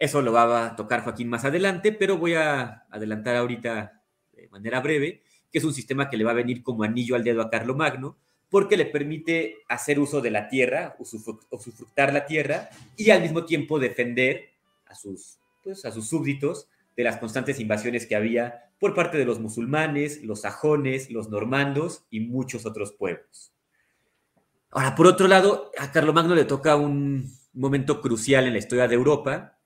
[0.03, 4.81] Eso lo va a tocar Joaquín más adelante, pero voy a adelantar ahorita de manera
[4.81, 7.49] breve que es un sistema que le va a venir como anillo al dedo a
[7.49, 8.17] Carlomagno,
[8.49, 13.79] porque le permite hacer uso de la tierra, usufructar la tierra y al mismo tiempo
[13.79, 14.49] defender
[14.87, 19.23] a sus, pues, a sus súbditos de las constantes invasiones que había por parte de
[19.23, 23.53] los musulmanes, los sajones, los normandos y muchos otros pueblos.
[24.69, 28.95] Ahora, por otro lado, a Carlomagno le toca un momento crucial en la historia de
[28.95, 29.59] Europa,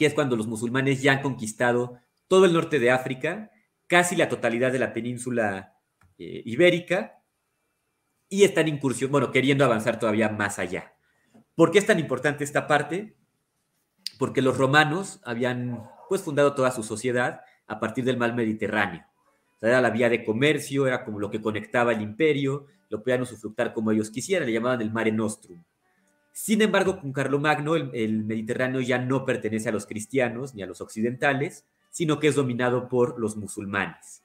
[0.00, 3.50] que es cuando los musulmanes ya han conquistado todo el norte de África,
[3.86, 5.74] casi la totalidad de la península
[6.16, 7.22] eh, ibérica,
[8.26, 10.94] y están incursión, bueno, queriendo avanzar todavía más allá.
[11.54, 13.14] ¿Por qué es tan importante esta parte?
[14.18, 19.04] Porque los romanos habían pues fundado toda su sociedad a partir del mar Mediterráneo.
[19.60, 23.74] era la vía de comercio, era como lo que conectaba el imperio, lo podían usufructar
[23.74, 25.62] como ellos quisieran, le llamaban el Mare Nostrum.
[26.32, 30.66] Sin embargo, con Carlomagno el, el Mediterráneo ya no pertenece a los cristianos ni a
[30.66, 34.22] los occidentales, sino que es dominado por los musulmanes.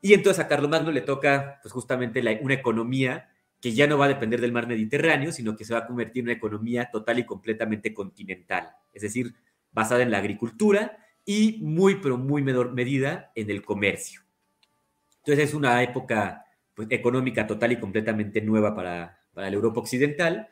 [0.00, 3.28] Y entonces a Carlomagno le toca pues justamente una economía
[3.60, 6.22] que ya no va a depender del mar Mediterráneo, sino que se va a convertir
[6.22, 9.34] en una economía total y completamente continental, es decir,
[9.70, 14.22] basada en la agricultura y muy, pero muy menor medida en el comercio.
[15.18, 20.48] Entonces es una época pues, económica total y completamente nueva para, para la Europa occidental,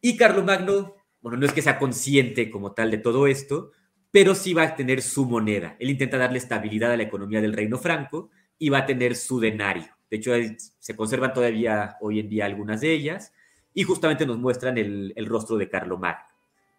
[0.00, 3.72] y Carlomagno, bueno, no es que sea consciente como tal de todo esto,
[4.10, 5.76] pero sí va a tener su moneda.
[5.78, 9.40] Él intenta darle estabilidad a la economía del reino franco y va a tener su
[9.40, 9.86] denario.
[10.10, 10.32] De hecho,
[10.78, 13.32] se conservan todavía hoy en día algunas de ellas
[13.74, 16.24] y justamente nos muestran el, rostro de Carlomagno.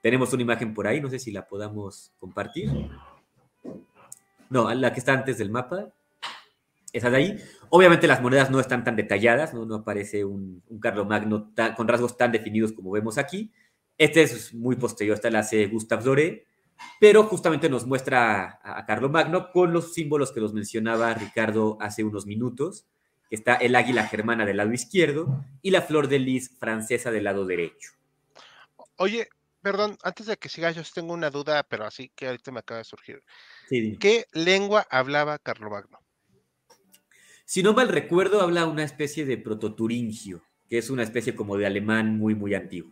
[0.01, 2.69] Tenemos una imagen por ahí, no sé si la podamos compartir.
[4.49, 5.89] No, la que está antes del mapa.
[6.93, 7.37] Esa de ahí.
[7.69, 12.17] Obviamente las monedas no están tan detalladas, no, no aparece un, un Carlomagno con rasgos
[12.17, 13.51] tan definidos como vemos aquí.
[13.97, 16.47] Este es muy posterior, esta la hace Gustave Doré,
[16.99, 22.03] pero justamente nos muestra a, a Carlomagno con los símbolos que los mencionaba Ricardo hace
[22.03, 22.87] unos minutos,
[23.29, 27.25] que está el águila germana del lado izquierdo y la flor de lis francesa del
[27.25, 27.91] lado derecho.
[28.95, 29.29] Oye,
[29.61, 32.79] perdón, antes de que siga, yo tengo una duda, pero así que ahorita me acaba
[32.79, 33.23] de surgir.
[33.69, 35.99] ¿Qué lengua hablaba Carlomagno?
[37.49, 41.65] Si no mal recuerdo, habla una especie de prototuringio, que es una especie como de
[41.65, 42.91] alemán muy, muy antiguo.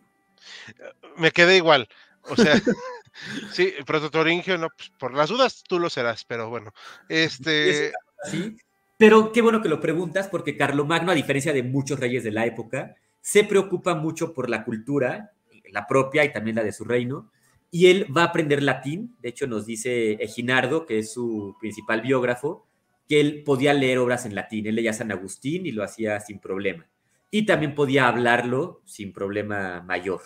[1.16, 1.88] Me quedé igual.
[2.24, 2.54] O sea,
[3.52, 6.72] sí, prototuringio, no, pues, por las dudas tú lo serás, pero bueno.
[7.08, 7.92] Este.
[8.24, 8.56] Sí,
[8.96, 12.44] pero qué bueno que lo preguntas, porque Carlomagno, a diferencia de muchos reyes de la
[12.44, 15.34] época, se preocupa mucho por la cultura,
[15.70, 17.30] la propia y también la de su reino,
[17.70, 19.14] y él va a aprender latín.
[19.20, 22.67] De hecho, nos dice Eginardo, que es su principal biógrafo,
[23.08, 24.66] que él podía leer obras en latín.
[24.66, 26.86] Él leía San Agustín y lo hacía sin problema.
[27.30, 30.22] Y también podía hablarlo sin problema mayor.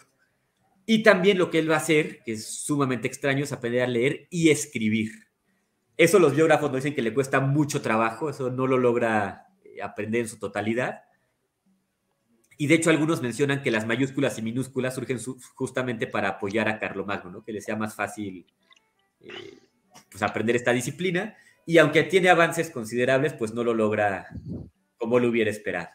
[0.84, 3.86] Y también lo que él va a hacer, que es sumamente extraño, es aprender a
[3.86, 5.12] leer y escribir.
[5.96, 9.80] Eso los biógrafos nos dicen que le cuesta mucho trabajo, eso no lo logra eh,
[9.80, 11.02] aprender en su totalidad.
[12.58, 15.18] Y de hecho algunos mencionan que las mayúsculas y minúsculas surgen
[15.54, 17.44] justamente para apoyar a Carlomagno, ¿no?
[17.44, 18.46] que le sea más fácil
[19.20, 19.58] eh,
[20.10, 24.28] pues aprender esta disciplina y aunque tiene avances considerables, pues no lo logra
[24.96, 25.88] como lo hubiera esperado.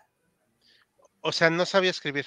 [1.21, 2.25] O sea, no sabía escribir.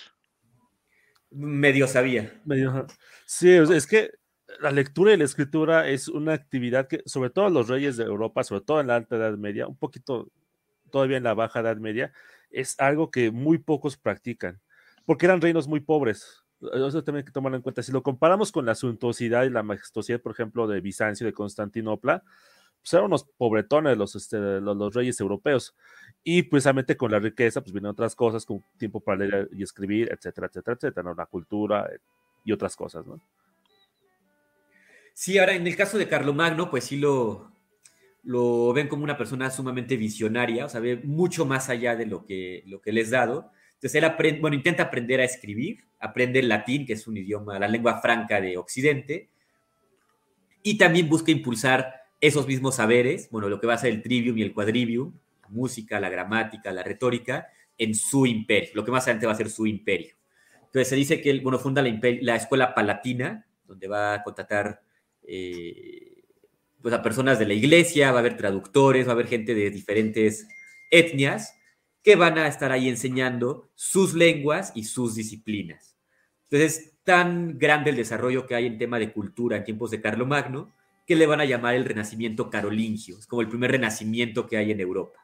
[1.31, 2.41] Medio sabía.
[2.45, 2.87] Medio.
[3.25, 4.11] Sí, es que
[4.59, 8.45] la lectura y la escritura es una actividad que, sobre todo los reyes de Europa,
[8.45, 10.31] sobre todo en la alta Edad Media, un poquito
[10.91, 12.13] todavía en la baja Edad Media,
[12.51, 14.61] es algo que muy pocos practican,
[15.07, 16.43] porque eran reinos muy pobres.
[16.61, 17.83] Eso también hay que tomarlo en cuenta.
[17.83, 22.23] Si lo comparamos con la suntuosidad y la majestuosidad, por ejemplo, de Bizancio, de Constantinopla,
[22.83, 25.75] pues eran unos pobretones los, este, los, reyes europeos.
[26.25, 30.11] Y precisamente con la riqueza, pues vienen otras cosas, como tiempo para leer y escribir,
[30.13, 31.99] etcétera, etcétera, etcétera, la cultura eh,
[32.45, 33.21] y otras cosas, ¿no?
[35.13, 37.53] Sí, ahora en el caso de Carlomagno, pues sí lo,
[38.23, 42.25] lo ven como una persona sumamente visionaria, o sea, ve mucho más allá de lo
[42.25, 43.51] que, lo que les dado.
[43.75, 47.59] Entonces él aprende, bueno, intenta aprender a escribir, aprende el latín, que es un idioma,
[47.59, 49.29] la lengua franca de Occidente,
[50.63, 54.39] y también busca impulsar esos mismos saberes, bueno, lo que va a ser el trivium
[54.39, 59.27] y el quadrivium, música, la gramática, la retórica, en su imperio, lo que más adelante
[59.27, 60.15] va a ser su imperio.
[60.57, 64.83] Entonces se dice que él, bueno, funda la, la escuela palatina, donde va a contratar
[65.23, 66.23] eh,
[66.83, 69.71] pues a personas de la iglesia, va a haber traductores, va a haber gente de
[69.71, 70.47] diferentes
[70.91, 71.55] etnias
[72.03, 75.97] que van a estar ahí enseñando sus lenguas y sus disciplinas.
[76.45, 80.73] Entonces, tan grande el desarrollo que hay en tema de cultura en tiempos de Carlomagno,
[81.11, 83.19] que le van a llamar el renacimiento carolingio.
[83.19, 85.19] Es como el primer renacimiento que hay en Europa.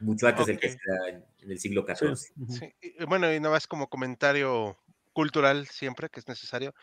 [0.00, 2.74] Mucho antes del que se da en, el siglo XIV.
[3.06, 4.76] Bueno, y nada más como comentario
[5.12, 6.74] cultural siempre que es necesario.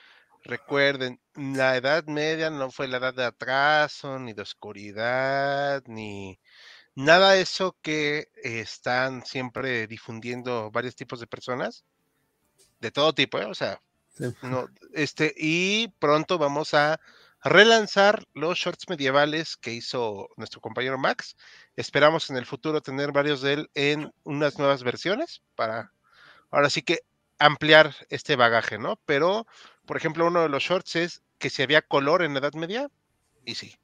[0.45, 6.39] Recuerden, la Edad Media no fue la edad de atraso, ni de oscuridad, ni
[6.95, 11.83] nada de eso que están siempre difundiendo varios tipos de personas,
[12.79, 13.47] de todo tipo, ¿eh?
[13.47, 13.81] o sea,
[14.43, 17.01] no, este, y pronto vamos a
[17.43, 21.35] relanzar los shorts medievales que hizo nuestro compañero Max.
[21.75, 25.93] Esperamos en el futuro tener varios de él en unas nuevas versiones para
[26.51, 26.99] ahora sí que
[27.39, 28.99] ampliar este bagaje, ¿no?
[29.05, 29.47] Pero,
[29.85, 32.89] por ejemplo, uno de los shorts es que si había color en la Edad Media,
[33.45, 33.75] y sí.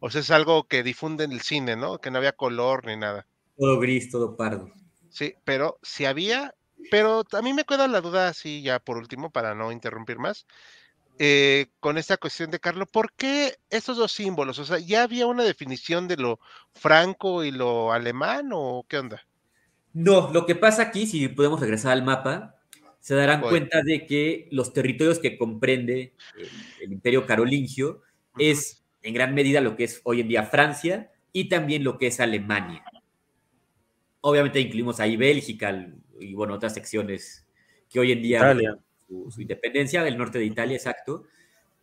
[0.00, 1.98] O sea, es algo que difunde en el cine, ¿no?
[1.98, 3.26] Que no había color ni nada.
[3.56, 4.70] Todo gris, todo pardo.
[5.10, 6.54] Sí, pero si había,
[6.90, 10.46] pero a mí me queda la duda, así ya por último, para no interrumpir más.
[11.20, 14.58] Eh, con esta cuestión de Carlos, ¿por qué estos dos símbolos?
[14.60, 16.38] O sea, ¿ya había una definición de lo
[16.74, 19.26] franco y lo alemán o qué onda?
[19.92, 22.54] No, lo que pasa aquí, si podemos regresar al mapa,
[23.00, 26.14] se darán cuenta de que los territorios que comprende
[26.80, 28.02] el, imperio carolingio
[28.38, 32.08] es en gran medida lo que es hoy en día Francia y también lo que
[32.08, 32.84] es Alemania.
[34.20, 35.88] Obviamente incluimos ahí Bélgica
[36.20, 37.46] y bueno, otras secciones
[37.88, 38.54] que hoy en día
[39.08, 41.24] su, independencia, del norte de Italia, exacto.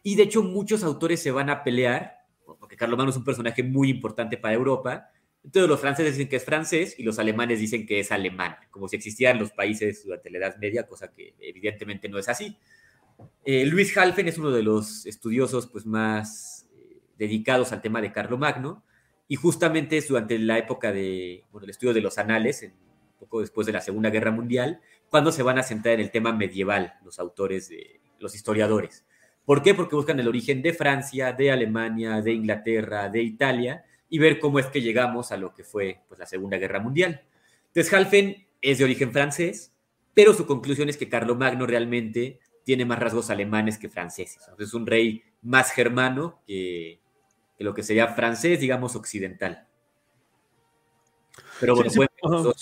[0.04, 2.20] Y de hecho muchos autores se van a pelear,
[2.60, 5.10] porque Carlomagno es un personaje muy importante para Europa,
[5.44, 8.88] entonces los franceses dicen que es francés y los alemanes dicen que es alemán, como
[8.88, 12.58] si existieran los países durante la Edad Media, cosa que evidentemente no es así.
[13.46, 18.12] Eh, Luis Halfen es uno de los estudiosos pues, más eh, dedicados al tema de
[18.12, 18.84] Carlomagno
[19.28, 22.72] y justamente es durante la época de, bueno, el estudio de los anales,
[23.18, 26.34] poco después de la Segunda Guerra Mundial, cuando se van a centrar en el tema
[26.34, 29.06] medieval los autores, de, los historiadores.
[29.46, 29.74] ¿Por qué?
[29.74, 34.60] Porque buscan el origen de Francia, de Alemania, de Inglaterra, de Italia, y ver cómo
[34.60, 37.24] es que llegamos a lo que fue pues, la Segunda Guerra Mundial.
[37.68, 39.74] Entonces, Halfen es de origen francés,
[40.14, 44.50] pero su conclusión es que Carlomagno realmente tiene más rasgos alemanes que franceses.
[44.58, 47.00] Es un rey más germano que,
[47.60, 49.68] lo que sería francés, digamos, occidental.
[51.60, 52.00] Pero bueno, sí,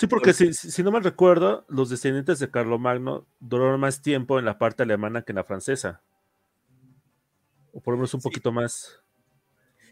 [0.09, 4.83] porque si, no me recuerdo, los descendientes de Carlomagno duraron más tiempo en la parte
[4.83, 6.01] alemana que en la francesa.
[7.71, 9.01] O por lo menos un poquito más.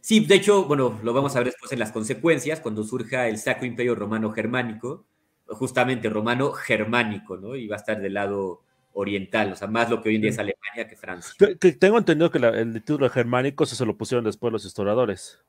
[0.02, 3.38] Sí, de hecho, bueno, lo vamos a ver después en las consecuencias, cuando surja el
[3.38, 5.06] Sacro Imperio Romano Germánico,
[5.48, 7.56] justamente romano germánico, ¿no?
[7.56, 8.64] Y va a estar del lado
[8.94, 11.34] oriental, o sea, más lo que hoy en día es Alemania que Francia.
[11.80, 15.40] tengo entendido que el título germánico se lo pusieron después los historiadores.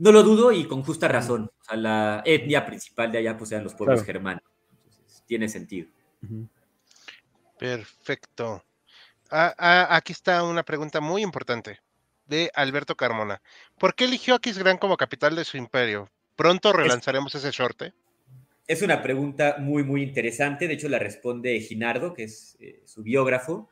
[0.00, 1.50] No lo dudo y con justa razón.
[1.60, 4.42] O sea, la etnia principal de allá pues eran los pueblos germanos.
[5.26, 5.88] tiene sentido.
[7.58, 8.64] Perfecto.
[9.30, 11.80] Ah, ah, aquí está una pregunta muy importante
[12.26, 13.42] de Alberto Carmona.
[13.78, 16.10] ¿Por qué eligió a Aquisgrán como capital de su imperio?
[16.34, 17.82] ¿Pronto relanzaremos ese short?
[18.66, 20.66] Es una pregunta muy, muy interesante.
[20.66, 23.68] De hecho, la responde Ginardo, que es eh, su biógrafo,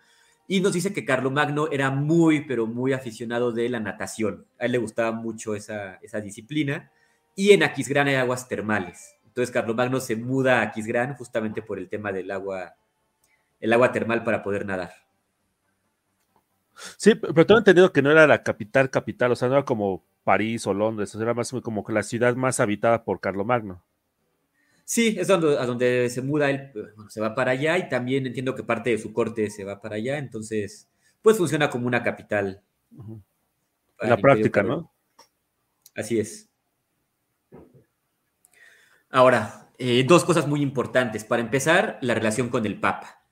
[0.51, 4.47] y nos dice que Carlomagno era muy, pero muy aficionado de la natación.
[4.59, 6.91] A él le gustaba mucho esa, disciplina.
[7.37, 9.15] Y en Aquisgrán hay aguas termales.
[9.27, 12.77] Entonces, Carlomagno se muda a Aquisgrán justamente por el tema del agua,
[13.61, 14.91] el agua termal para poder nadar.
[16.97, 20.03] Sí, pero tengo entendido que no era la capital capital, o sea, no era como
[20.25, 23.83] París o Londres, era más como la ciudad más habitada por Carlomagno.
[24.89, 26.73] Sí, es donde, a donde se muda él,
[27.11, 29.97] se va para allá y también entiendo que parte de su corte se va para
[29.97, 30.89] allá, entonces,
[31.21, 32.63] pues funciona como una capital.
[32.97, 34.91] En la práctica, ¿no?
[35.95, 36.49] Así es.
[39.11, 41.23] Ahora, eh, dos cosas muy importantes.
[41.23, 43.23] Para empezar, la relación con el Papa.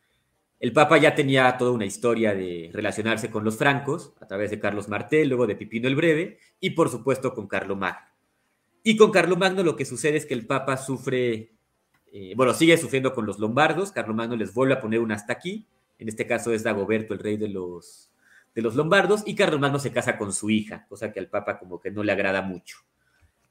[0.60, 4.60] El Papa ya tenía toda una historia de relacionarse con los francos, a través de
[4.60, 8.15] Carlos Martel, luego de Pipino el Breve, y por supuesto con Carlomagno.
[8.88, 11.50] Y con Carlomagno lo que sucede es que el Papa sufre,
[12.12, 15.66] eh, bueno, sigue sufriendo con los lombardos, Carlomagno les vuelve a poner un hasta aquí,
[15.98, 18.12] en este caso es Dagoberto, el rey de los,
[18.54, 21.80] de los lombardos, y Carlomagno se casa con su hija, cosa que al Papa como
[21.80, 22.76] que no le agrada mucho.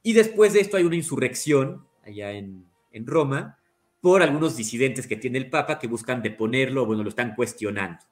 [0.04, 3.60] Y después de esto hay una insurrección allá en, en Roma
[4.00, 8.06] por algunos disidentes que tiene el Papa que buscan deponerlo, bueno, lo están cuestionando.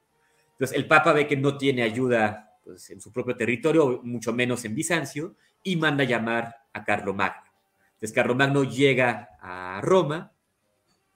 [0.52, 4.66] Entonces el Papa ve que no tiene ayuda pues, en su propio territorio, mucho menos
[4.66, 7.50] en Bizancio, y manda llamar a Carlomagno.
[7.94, 10.32] Entonces Carlomagno llega a Roma,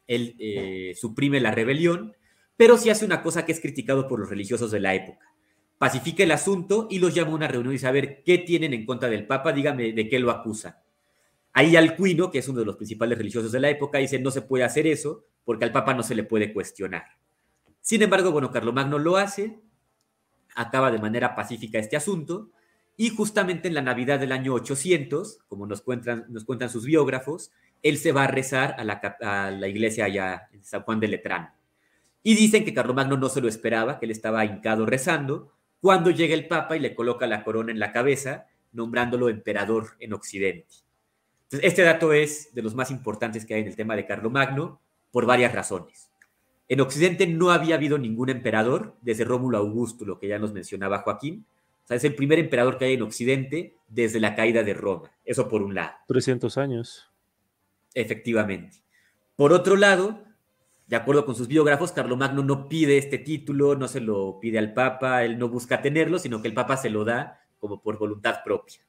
[0.07, 2.15] él eh, suprime la rebelión,
[2.57, 5.27] pero sí hace una cosa que es criticado por los religiosos de la época.
[5.77, 8.73] Pacifica el asunto y los llama a una reunión y dice, a ver, ¿qué tienen
[8.73, 9.53] en contra del Papa?
[9.53, 10.75] Dígame de qué lo acusan.
[11.53, 14.43] Ahí Alcuino, que es uno de los principales religiosos de la época, dice, no se
[14.43, 17.05] puede hacer eso porque al Papa no se le puede cuestionar.
[17.81, 19.61] Sin embargo, bueno, Carlomagno lo hace,
[20.55, 22.51] acaba de manera pacífica este asunto,
[23.01, 27.53] y justamente en la Navidad del año 800, como nos cuentan, nos cuentan sus biógrafos,
[27.81, 28.83] él se va a rezar a
[29.53, 31.51] la, iglesia allá en San Juan de Letrán.
[32.25, 36.35] Y dicen que Carlomagno no se lo esperaba, que él estaba hincado rezando, cuando llega
[36.35, 40.67] el Papa y le coloca la corona en la cabeza, nombrándolo emperador en Occidente.
[41.53, 44.81] este dato es de los más importantes que hay en el tema de Carlomagno,
[45.13, 46.11] por varias razones.
[46.69, 50.99] En Occidente no había habido ningún emperador desde Rómulo Augusto, lo que ya nos mencionaba
[50.99, 51.47] Joaquín,
[51.89, 55.11] sea, es el primer emperador que hay en Occidente desde la caída de Roma.
[55.25, 55.95] Eso por un lado.
[56.07, 57.11] 300 años.
[57.95, 58.83] Efectivamente.
[59.37, 60.23] Por otro lado,
[60.87, 64.75] de acuerdo con sus biógrafos, Carlomagno no pide este título, no se lo pide al
[64.75, 68.43] Papa, él no busca tenerlo, sino que el Papa se lo da como por voluntad
[68.45, 68.81] propia.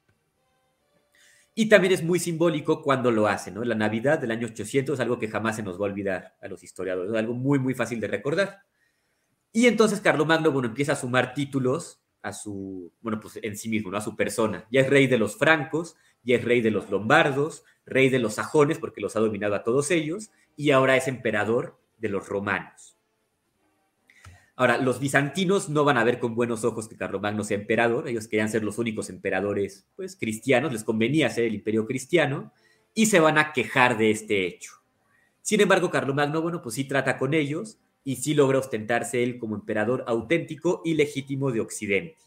[1.56, 3.64] Y también es muy simbólico cuando lo hace, ¿no?
[3.64, 6.48] La Navidad del año 800 es algo que jamás se nos va a olvidar a
[6.48, 8.60] los historiadores, es algo muy, muy fácil de recordar.
[9.52, 13.96] Y entonces Carlomagno, bueno, empieza a sumar títulos a su, bueno, pues en sí mismo,
[13.96, 14.68] a su persona.
[14.72, 18.36] Ya es rey de los francos, ya es rey de los lombardos, rey de los
[18.36, 22.98] sajones, porque los ha dominado a todos ellos, y ahora es emperador de los romanos.
[24.56, 28.28] Ahora, los bizantinos no van a ver con buenos ojos que Carlomagno sea emperador, ellos
[28.28, 32.52] querían ser los únicos emperadores pues, cristianos, les convenía ser el imperio cristiano,
[32.94, 34.74] y se van a quejar de este hecho.
[35.42, 39.54] Sin embargo, Carlomagno, bueno, pues sí trata con ellos, y sí logra ostentarse él como
[39.54, 42.18] emperador auténtico y legítimo de Occidente.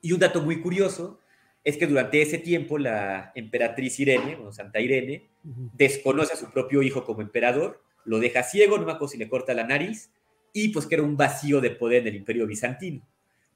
[0.00, 1.20] Y un dato muy curioso
[1.62, 5.28] es que durante ese tiempo la emperatriz Irene, o Santa Irene,
[5.74, 9.28] desconoce a su propio hijo como emperador, lo deja ciego, no me acuerdo si le
[9.28, 10.10] corta la nariz,
[10.54, 13.06] y pues que era un vacío de poder en el imperio bizantino.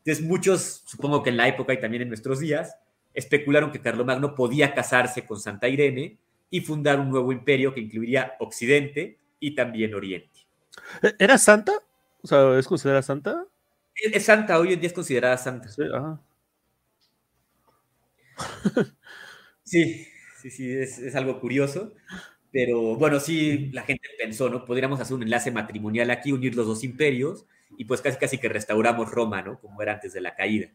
[0.04, 2.76] Entonces muchos, supongo que en la época y también en nuestros días,
[3.14, 6.18] especularon que Carlomagno podía casarse con Santa Irene
[6.50, 10.35] y fundar un nuevo imperio que incluiría Occidente y también Oriente.
[11.02, 11.72] ¿E-, ¿Era santa?
[12.22, 13.46] O sea, ¿es considerada santa?
[13.94, 15.68] Es, santa, hoy en día es considerada santa.
[15.68, 15.82] Sí,
[19.64, 20.06] sí,
[20.40, 21.94] sí, sí, es, es, algo curioso.
[22.52, 24.64] Pero bueno, sí, la gente pensó, ¿no?
[24.64, 27.46] Podríamos hacer un enlace matrimonial aquí, unir los dos imperios
[27.76, 29.60] y pues casi casi que restauramos Roma, ¿no?
[29.60, 30.70] Como era antes de la caída.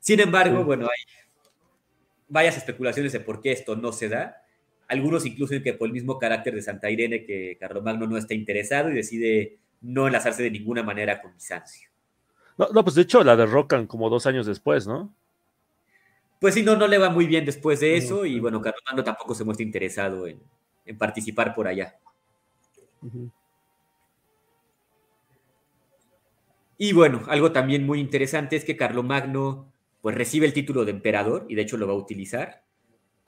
[0.00, 1.04] Sin embargo, bueno, hay
[2.28, 4.42] varias especulaciones de por qué esto no se da.
[4.88, 8.90] Algunos incluso que por el mismo carácter de Santa Irene que Carlomagno no está interesado
[8.90, 11.88] y decide no enlazarse de ninguna manera con Bizancio.
[12.56, 15.14] No, no, pues de hecho la derrocan como dos años después, ¿no?
[16.40, 19.34] Pues sí, no, no le va muy bien después de eso y bueno, Carlomagno tampoco
[19.34, 20.40] se muestra interesado en,
[20.96, 21.96] participar por allá.
[26.78, 29.70] Y bueno, algo también muy interesante es que Carlomagno
[30.00, 32.62] pues recibe el título de emperador y de hecho lo va a utilizar,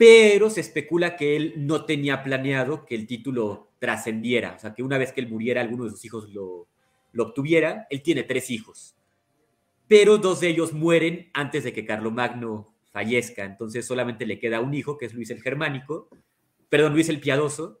[0.01, 4.81] pero se especula que él no tenía planeado que el título trascendiera, o sea, que
[4.81, 6.67] una vez que él muriera, alguno de sus hijos lo,
[7.11, 7.85] lo obtuviera.
[7.91, 8.95] Él tiene tres hijos,
[9.87, 14.73] pero dos de ellos mueren antes de que Carlomagno fallezca, entonces solamente le queda un
[14.73, 16.09] hijo, que es Luis el Germánico,
[16.67, 17.79] perdón, Luis el Piadoso,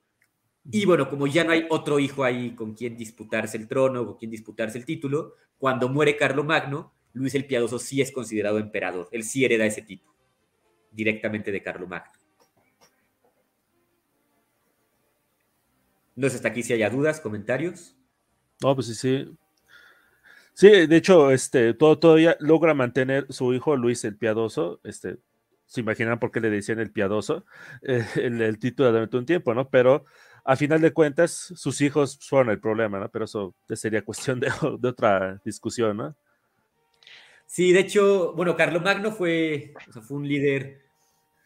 [0.71, 4.17] y bueno, como ya no hay otro hijo ahí con quien disputarse el trono, con
[4.17, 9.09] quien disputarse el título, cuando muere Carlomagno, Luis el Piadoso sí es considerado emperador.
[9.11, 10.10] Él sí hereda ese título
[10.91, 12.11] directamente de Carlomagno.
[16.15, 17.95] No sé hasta aquí si haya dudas, comentarios.
[18.61, 19.37] No, pues sí, sí.
[20.53, 25.17] Sí, de hecho, este, todo, todavía logra mantener su hijo Luis el Piadoso, este,
[25.71, 27.45] se imaginan por qué le decían el piadoso,
[27.81, 29.69] eh, el, título durante un tiempo, ¿no?
[29.69, 30.03] Pero
[30.43, 33.09] a final de cuentas, sus hijos fueron el problema, ¿no?
[33.09, 36.15] Pero eso sería cuestión de, de otra discusión, ¿no?
[37.51, 39.73] Sí, de hecho, bueno, Carlomagno fue,
[40.07, 40.83] fue un líder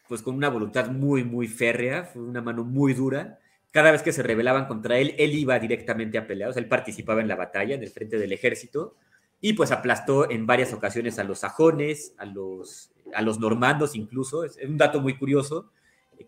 [0.06, 3.40] pues con una voluntad muy, muy férrea, fue una mano muy dura.
[3.72, 6.68] Cada vez que se rebelaban contra él, él iba directamente a pelear, o sea, él
[6.68, 8.94] participaba en la batalla, en el frente del ejército,
[9.40, 14.44] y pues aplastó en varias ocasiones a los sajones, a los, a los normandos incluso.
[14.44, 15.72] Es, un dato muy curioso.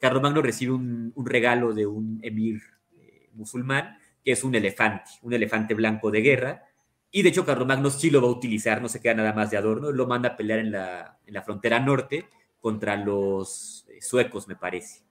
[0.01, 2.63] Carlomagno recibe un, regalo de un emir
[2.97, 6.68] eh, musulmán, que es un elefante, un elefante blanco de guerra,
[7.11, 9.57] y de hecho, Carlomagno sí lo va a utilizar, no se queda nada más de
[9.57, 12.27] adorno, lo manda a pelear en la, en la frontera norte
[12.61, 15.03] contra los eh, suecos, me parece.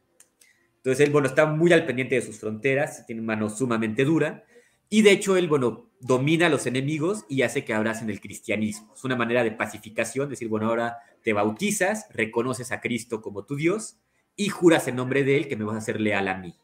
[0.77, 4.45] Entonces él, bueno, está muy al pendiente de sus fronteras, tiene mano sumamente dura,
[4.89, 8.93] y de hecho él, bueno, domina a los enemigos y hace que abracen el cristianismo.
[8.95, 13.55] Es una manera de pacificación, decir, bueno, ahora te bautizas, reconoces a Cristo como tu
[13.55, 13.97] Dios
[14.35, 16.55] y juras en nombre de él que me vas a ser leal a mí.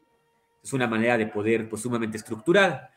[0.63, 2.91] Es una manera de poder, pues, sumamente estructurada.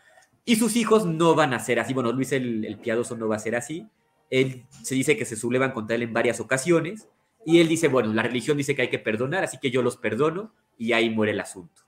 [0.48, 1.92] Y sus hijos no van a ser así.
[1.92, 3.86] Bueno, Luis el, piadoso no va a ser así.
[4.30, 7.08] Él se dice que se sublevan contra él en varias ocasiones.
[7.44, 9.96] Y él dice, bueno, la religión dice que hay que perdonar, así que yo los
[9.96, 11.82] perdono y ahí muere el asunto.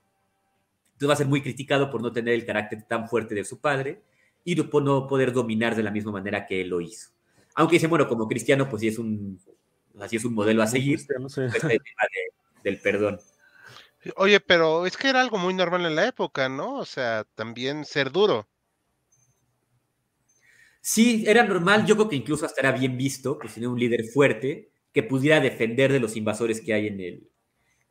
[0.87, 3.59] Entonces va a ser muy criticado por no tener el carácter tan fuerte de su
[3.59, 4.01] padre
[4.43, 7.11] y por no poder dominar de la misma manera que él lo hizo.
[7.55, 9.39] Aunque dice, bueno, como cristiano, pues sí es un,
[9.99, 11.45] así es un modelo a seguir, sé.
[11.45, 11.79] Este
[12.63, 13.19] del perdón.
[14.15, 16.75] Oye, pero es que era algo muy normal en la época, ¿no?
[16.75, 18.47] O sea, también ser duro.
[20.81, 21.85] Sí, era normal.
[21.85, 25.39] Yo creo que incluso hasta era bien visto, pues tener un líder fuerte que pudiera
[25.39, 27.29] defender de los invasores que hay en el,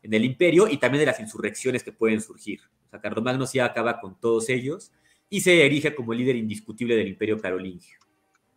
[0.03, 2.61] en el imperio y también de las insurrecciones que pueden surgir.
[2.87, 4.93] O sea, Carlomagno sí acaba con todos ellos
[5.29, 7.99] y se erige como el líder indiscutible del imperio carolingio.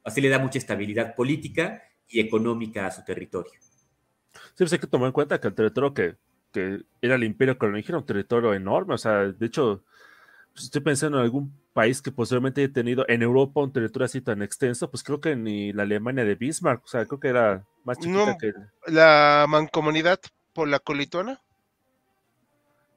[0.04, 3.52] Así le da mucha estabilidad política y económica a su territorio.
[4.32, 6.16] Sí, pues hay que tomar en cuenta que el territorio que
[6.52, 9.84] que era el imperio colonial, un territorio enorme, o sea, de hecho,
[10.54, 14.22] pues, estoy pensando en algún país que posiblemente haya tenido en Europa un territorio así
[14.22, 17.66] tan extenso, pues creo que ni la Alemania de Bismarck, o sea, creo que era
[17.84, 18.54] más chiquita que...
[18.88, 20.20] ¿La mancomunidad
[20.54, 21.40] polaco-lituana?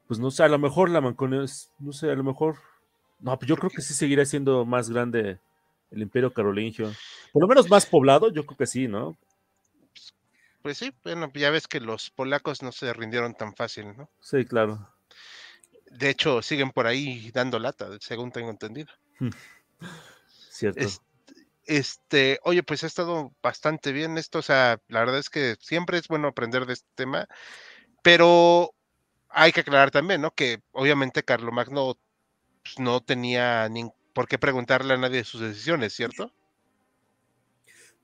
[0.07, 1.49] Pues no sé, a lo mejor la mancomunidad,
[1.79, 2.57] no sé, a lo mejor...
[3.19, 5.39] No, pues yo creo que sí seguirá siendo más grande
[5.89, 6.91] el imperio carolingio.
[7.31, 9.17] Por lo menos más poblado, yo creo que sí, ¿no?
[10.65, 14.09] Pues sí, bueno, ya ves que los polacos no se rindieron tan fácil, ¿no?
[14.19, 14.89] Sí, claro.
[15.91, 18.91] De hecho, siguen por ahí dando lata, según tengo entendido.
[20.49, 20.87] Cierto.
[21.65, 25.99] Este, oye, pues ha estado bastante bien esto, o sea, la verdad es que siempre
[25.99, 27.27] es bueno aprender de este tema,
[28.01, 28.71] pero
[29.29, 30.31] hay que aclarar también, ¿no?
[30.31, 31.95] Que obviamente Carlomagno
[32.63, 36.33] pues, no tenía ni por qué preguntarle a nadie de sus decisiones, ¿cierto?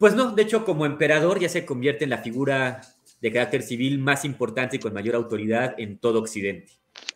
[0.01, 2.81] Pues no, de hecho, como emperador ya se convierte en la figura
[3.21, 6.71] de carácter civil más importante y con mayor autoridad en todo Occidente.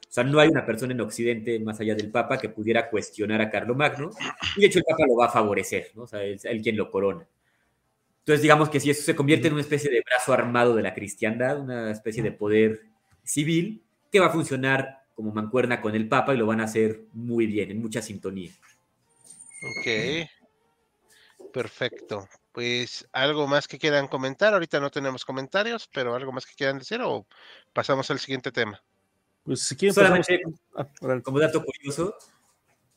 [0.08, 3.42] O sea, no hay una persona en Occidente, más allá del Papa, que pudiera cuestionar
[3.42, 4.12] a Carlomagno,
[4.56, 6.04] y de hecho el Papa lo va a favorecer, ¿no?
[6.04, 7.28] O sea, es él quien lo corona.
[8.20, 10.94] Entonces, digamos que si eso se convierte en una especie de brazo armado de la
[10.94, 12.84] cristiandad, una especie de poder
[13.24, 13.82] civil,
[14.12, 17.48] que va a funcionar como mancuerna con el Papa y lo van a hacer muy
[17.48, 18.52] bien, en mucha sintonía.
[19.80, 20.30] Ok.
[21.52, 22.28] Perfecto.
[22.56, 24.54] Pues algo más que quieran comentar.
[24.54, 27.28] Ahorita no tenemos comentarios, pero algo más que quieran decir o
[27.74, 28.82] pasamos al siguiente tema.
[29.44, 30.42] Pues si quieren, Solamente,
[30.78, 30.88] ah,
[31.22, 32.16] como dato curioso,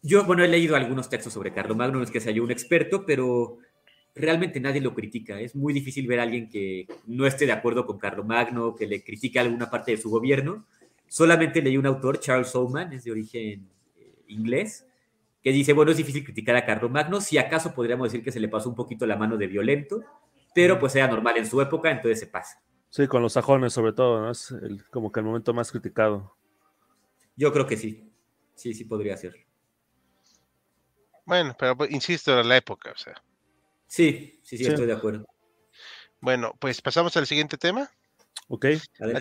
[0.00, 3.04] yo, bueno, he leído algunos textos sobre Carlomagno, no es que sea yo un experto,
[3.04, 3.59] pero
[4.14, 5.40] realmente nadie lo critica.
[5.40, 9.02] Es muy difícil ver a alguien que no esté de acuerdo con Carlomagno, que le
[9.02, 10.66] critique alguna parte de su gobierno.
[11.09, 14.86] Solamente leí un autor, Charles Oman, es de origen eh, inglés,
[15.43, 18.49] que dice, bueno, es difícil criticar a Carlomagno, si acaso podríamos decir que se le
[18.49, 20.03] pasó un poquito la mano de violento,
[20.55, 22.62] pero pues era normal en su época, entonces se pasa.
[22.91, 24.30] Sí, con los sajones sobre todo, ¿no?
[24.30, 24.53] Es
[24.91, 26.34] como que el momento más criticado.
[27.36, 28.11] Yo creo que sí,
[28.55, 29.47] sí, sí podría ser.
[31.24, 33.14] Bueno, pero pues, insisto, era la época, o sea.
[33.86, 35.26] Sí, sí, sí, estoy de acuerdo.
[36.20, 37.91] Bueno, pues pasamos al siguiente tema.
[38.49, 38.66] Ok.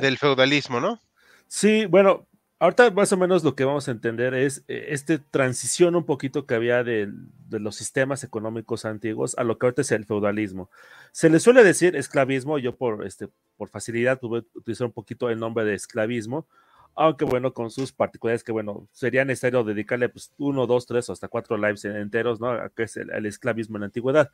[0.01, 1.01] Del feudalismo, ¿no?
[1.47, 2.27] Sí, bueno,
[2.59, 6.45] ahorita más o menos lo que vamos a entender es eh, esta transición un poquito
[6.45, 7.11] que había de,
[7.49, 10.69] los sistemas económicos antiguos a lo que ahorita es el feudalismo.
[11.11, 15.39] Se le suele decir esclavismo, yo por, este, por facilidad tuve utilizar un poquito el
[15.39, 16.47] nombre de esclavismo,
[16.95, 21.13] aunque bueno, con sus particularidades que bueno, sería necesario dedicarle pues uno, dos, tres o
[21.13, 22.49] hasta cuatro lives enteros, ¿no?
[22.49, 24.31] A que es el, esclavismo en la antigüedad.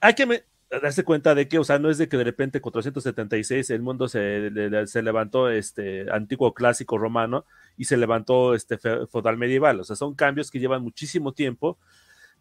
[0.00, 0.44] Hay que
[0.80, 4.08] darse cuenta de que, o sea, no es de que de repente 476 el mundo
[4.08, 4.50] se,
[4.86, 7.46] se levantó este antiguo clásico romano
[7.76, 11.78] y se levantó este feudal medieval, o sea, son cambios que llevan muchísimo tiempo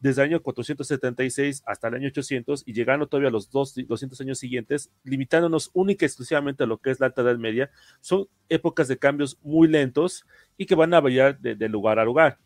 [0.03, 4.19] desde el año 476 hasta el año 800 y llegando todavía a los dos, 200
[4.19, 7.71] años siguientes, limitándonos única y exclusivamente a lo que es la Alta Edad Media,
[8.01, 10.25] son épocas de cambios muy lentos
[10.57, 12.37] y que van a variar de, lugar a lugar.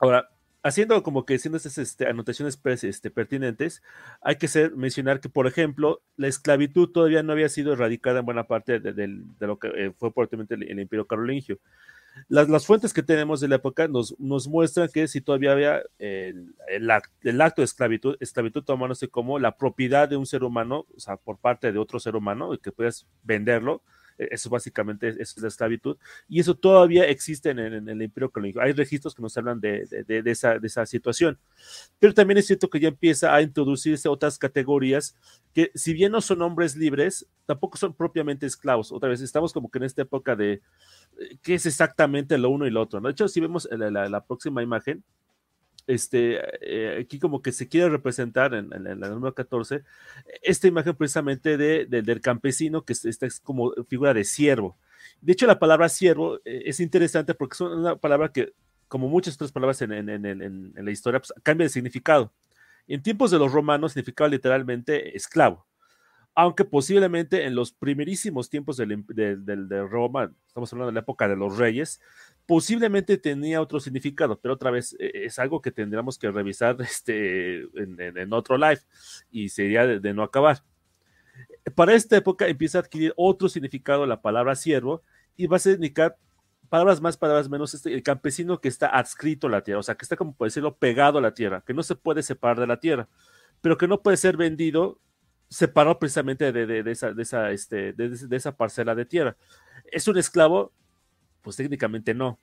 [0.00, 0.28] Ahora,
[0.66, 3.82] haciendo como que haciendo esas este, anotaciones este, pertinentes,
[4.20, 8.26] hay que ser, mencionar que, por ejemplo, la esclavitud todavía no había sido erradicada en
[8.26, 9.06] buena parte de,
[9.40, 11.58] lo que eh, fue probablemente el, el, Imperio Carolingio.
[12.28, 17.60] Las, fuentes que tenemos de la época nos, muestran que si todavía había el, acto
[17.60, 21.72] de esclavitud, esclavitud tomándose como la propiedad de un ser humano, o sea, por parte
[21.72, 23.82] de otro ser humano, que puedes venderlo,
[24.18, 25.96] eso básicamente es, la esclavitud,
[26.28, 28.60] y eso todavía existe en, el Imperio Colónico.
[28.60, 31.38] Hay registros que nos hablan de, de, de, esa, de esa situación,
[31.98, 35.16] pero también es cierto que ya empieza a introducirse otras categorías
[35.52, 38.92] que, si bien no son hombres libres, tampoco son propiamente esclavos.
[38.92, 40.60] Otra vez, estamos como que en esta época de
[41.42, 43.00] qué es exactamente lo uno y lo otro.
[43.00, 43.08] ¿no?
[43.08, 45.02] De hecho, si vemos la, próxima imagen,
[45.86, 49.82] este, eh, aquí como que se quiere representar en, la número 14,
[50.42, 54.76] esta imagen precisamente de, del campesino, que esta es como figura de siervo.
[55.20, 58.52] De hecho, la palabra siervo eh, es interesante porque es una palabra que,
[58.88, 62.32] como muchas otras palabras en, la historia, pues, cambia de significado.
[62.88, 65.66] En tiempos de los romanos significaba literalmente esclavo
[66.38, 71.56] aunque posiblemente en los primerísimos tiempos de, Roma, estamos hablando de la época de los
[71.56, 71.98] reyes,
[72.44, 77.62] posiblemente tenía otro significado, pero otra vez e, es algo que tendríamos que revisar este,
[77.74, 78.80] en, otro live
[79.30, 80.62] y sería de, no acabar.
[81.74, 85.02] Para esta época empieza a adquirir otro significado la palabra siervo
[85.38, 86.18] y va a significar
[86.68, 89.94] palabras más, palabras menos, este, el campesino que está adscrito a la tierra, o sea,
[89.94, 92.66] que está como por decirlo pegado a la tierra, que no se puede separar de
[92.66, 93.08] la tierra,
[93.62, 95.00] pero que no puede ser vendido
[95.48, 99.36] separado precisamente este, de, esa parcela de tierra.
[99.90, 100.72] ¿Es un esclavo?
[101.42, 102.38] Pues técnicamente no.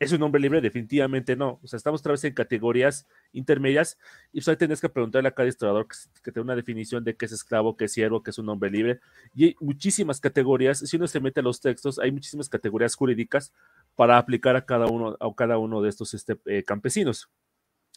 [0.00, 0.60] ¿Es un hombre libre?
[0.60, 1.58] Definitivamente no.
[1.62, 3.98] O sea, estamos otra vez en categorías intermedias
[4.32, 7.16] y pues ahí tienes que preguntarle a cada historiador que, que tenga una definición de
[7.16, 9.00] qué es esclavo, qué es siervo, qué es un hombre libre.
[9.34, 10.78] Y hay muchísimas categorías.
[10.78, 13.52] Si uno se mete a los textos, hay muchísimas categorías jurídicas
[13.96, 17.28] para aplicar a cada uno, a cada uno de estos este, eh, campesinos.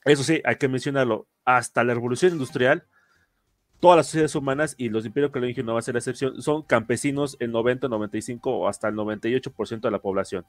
[0.05, 1.27] Eso sí, hay que mencionarlo.
[1.45, 2.87] Hasta la revolución industrial,
[3.81, 6.61] todas las sociedades humanas y los imperios carolingios no va a ser la excepción, son
[6.61, 10.45] campesinos el 90, 95 o hasta el 98% de la población,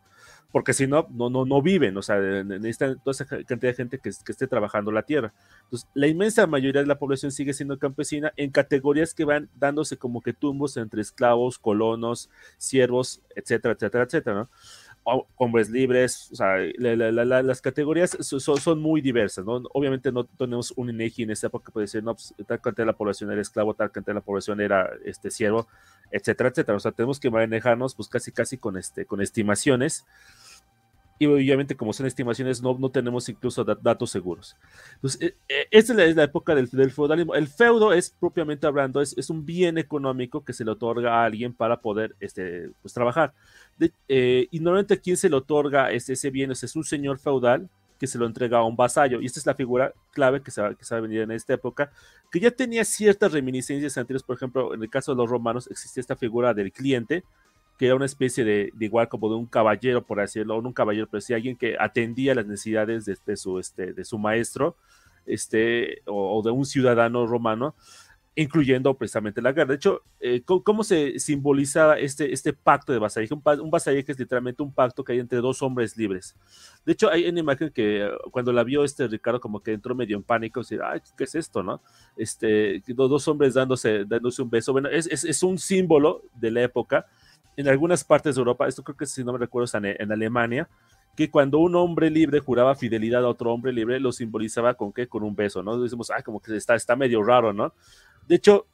[0.53, 3.99] porque si no, no, no, no viven, o sea, necesitan toda esa cantidad de gente
[3.99, 5.33] que, que, esté trabajando la tierra.
[5.65, 9.97] Entonces, la inmensa mayoría de la población sigue siendo campesina en categorías que van dándose
[9.97, 12.29] como que tumbos entre esclavos, colonos,
[12.59, 14.51] siervos, etcétera, etcétera, etcétera, ¿no?
[15.05, 19.63] Hombres libres, o sea, las categorías son, muy diversas, ¿no?
[19.73, 22.85] Obviamente no tenemos un INEGI en esta época que puede decir, no, pues, tal cantidad
[22.85, 25.67] de la población era esclavo, tal cantidad de la población era este siervo,
[26.11, 26.77] etcétera, etcétera.
[26.77, 30.07] O sea, tenemos que manejarnos pues casi casi con este con estimaciones
[31.23, 34.57] y obviamente como son estimaciones no, no tenemos incluso datos seguros.
[34.95, 37.35] Entonces, eh, eh, esta es la, época del, feudalismo.
[37.35, 41.25] El feudo es propiamente hablando, es, es, un bien económico que se le otorga a
[41.25, 43.33] alguien para poder este, pues, trabajar.
[44.09, 47.69] Eh, y normalmente a quien se le otorga ese, ese bien es, un señor feudal
[47.99, 49.21] que se lo entrega a un vasallo.
[49.21, 51.55] Y esta es la figura clave que se, que se va a venir en esta
[51.55, 51.93] época,
[52.31, 54.25] que ya tenía ciertas reminiscencias anteriores.
[54.25, 57.25] Por ejemplo, en el caso de los romanos existía esta figura del cliente,
[57.83, 60.73] que era una especie de, igual como de un caballero, por así decirlo, no un
[60.73, 64.77] caballero, pero sí alguien que atendía las necesidades de, su, este, de su maestro
[65.27, 67.75] este, o, de un ciudadano romano,
[68.37, 69.71] incluyendo precisamente la guerra.
[69.71, 73.35] De hecho, eh, ¿cómo, se simboliza este, este pacto de vasallaje?
[73.35, 76.37] Un, un, vasallaje es literalmente un pacto que hay entre dos hombres libres.
[76.87, 80.17] De hecho, hay una imagen que cuando la vio este Ricardo como que entró medio
[80.17, 81.83] en pánico, decir, ay, ¿qué es esto, no?
[82.17, 84.71] Este, dos hombres dándose, dándose un beso.
[84.71, 87.09] Bueno, es, es, es un símbolo de la época.
[87.57, 90.69] En algunas partes de Europa, esto creo que si no me recuerdo es en, Alemania,
[91.17, 95.07] que cuando un hombre libre juraba fidelidad a otro hombre libre, lo simbolizaba con qué?
[95.07, 95.81] Con un beso, ¿no?
[95.81, 97.75] Decimos, ay, como que está, está medio raro, ¿no?
[98.27, 98.67] De hecho,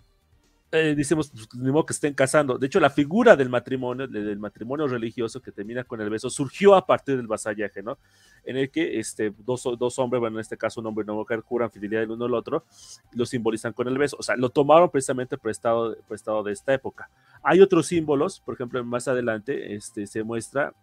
[0.70, 2.58] eh, pues, ni modo que estén casando.
[2.58, 6.74] De hecho, la figura del matrimonio, del matrimonio religioso que termina con el beso, surgió
[6.74, 7.98] a partir del vasallaje, ¿no?
[8.44, 11.14] En el que este, dos, dos hombres, bueno, en este caso un hombre y una
[11.14, 12.64] mujer, juran fidelidad el uno al otro
[13.12, 14.16] lo simbolizan con el beso.
[14.18, 17.08] O sea, lo tomaron precisamente prestado, prestado de esta época.
[17.42, 20.74] Hay otros símbolos, por ejemplo, más adelante este, se muestra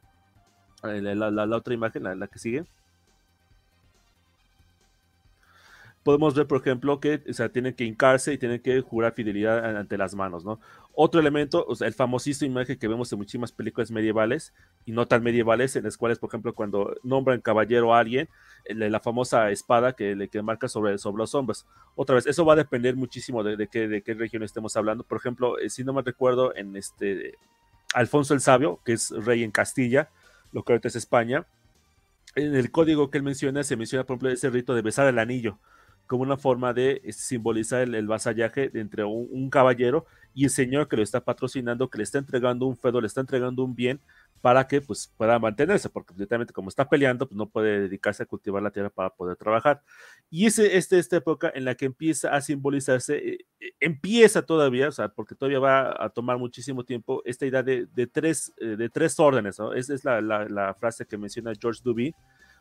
[0.83, 2.65] eh, la, la, otra imagen, la que sigue
[6.05, 9.75] podemos ver, por ejemplo, que o sea, tienen que hincarse y tienen que jurar fidelidad
[9.75, 10.59] ante las manos, ¿no?
[10.93, 14.53] Otro elemento, o sea, el famosísimo imagen que vemos en muchísimas películas medievales
[14.85, 18.29] y no tan medievales, en las cuales, por ejemplo, cuando nombran caballero a alguien,
[18.69, 21.65] la famosa espada que le que marca sobre, sobre los hombros.
[21.95, 25.03] Otra vez, eso va a depender muchísimo de, qué, de qué región estemos hablando.
[25.03, 27.33] Por ejemplo, eh, si no me recuerdo, en este
[27.95, 30.09] Alfonso el Sabio, que es rey en Castilla,
[30.51, 31.47] lo que ahorita es España,
[32.35, 35.17] en el código que él menciona, se menciona, por ejemplo, ese rito de besar el
[35.17, 35.57] anillo
[36.07, 40.97] como una forma de eh, simbolizar el, vasallaje entre un, caballero y el señor que
[40.97, 44.01] lo está patrocinando, que le está entregando un feudo, le está entregando un bien
[44.41, 48.25] para que pues pueda mantenerse, porque literalmente como está peleando, pues no puede dedicarse a
[48.25, 49.81] cultivar la tierra para poder trabajar.
[50.29, 54.89] Y es este, esta época en la que empieza a simbolizarse, eh, eh, empieza todavía,
[54.89, 59.19] o sea, porque todavía va a tomar muchísimo tiempo, esta idea de, tres, de tres
[59.19, 59.57] órdenes.
[59.75, 62.13] Esa es la, la frase que menciona George Duby,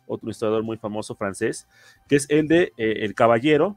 [0.06, 1.66] otro historiador muy famoso francés,
[2.08, 3.76] que es el de eh, el caballero,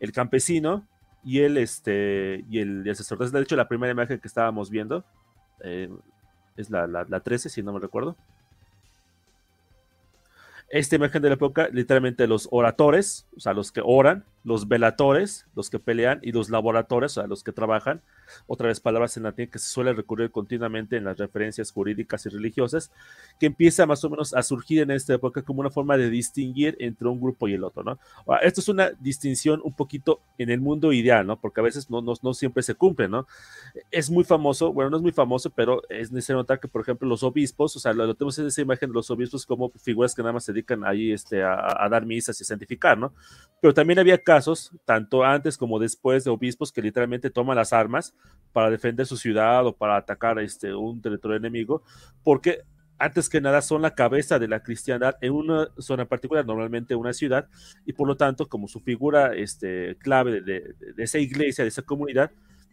[0.00, 0.86] el campesino
[1.24, 2.82] y el, este, y el.
[2.84, 5.04] De hecho, la primera imagen que estábamos viendo
[5.60, 5.88] eh,
[6.56, 8.16] es la, la, la 13, si no me recuerdo
[10.72, 15.46] esta imagen de la época, literalmente los oradores, o sea, los que oran, los velatores,
[15.54, 18.00] los que pelean, y los laboradores, o sea, los que trabajan,
[18.46, 22.28] otra vez palabras en latín que se suele recurrir continuamente en las referencias jurídicas y
[22.28, 22.90] religiosas,
[23.38, 26.76] que empieza más o menos a surgir en esta época como una forma de distinguir
[26.78, 27.98] entre un grupo y el otro, ¿no?
[28.42, 31.40] esto es una distinción un poquito en el mundo ideal, ¿no?
[31.40, 33.26] Porque a veces no, no, no siempre se cumple, ¿no?
[33.90, 37.08] Es muy famoso, bueno, no es muy famoso, pero es necesario notar que, por ejemplo,
[37.08, 40.22] los obispos, o sea, lo, tenemos en esa imagen de los obispos como figuras que
[40.22, 43.12] nada más se dedican ahí este, a, a dar misas y santificar, ¿no?
[43.60, 48.14] Pero también había casos, tanto antes como después, de obispos que literalmente toman las armas
[48.52, 51.82] para defender su ciudad o para atacar este, un territorio enemigo,
[52.22, 52.62] porque
[52.98, 57.12] antes que nada son la cabeza de la cristiandad en una zona particular, normalmente una
[57.12, 57.48] ciudad,
[57.84, 62.30] y por lo tanto, como su figura este, clave de, esa iglesia, de esa comunidad,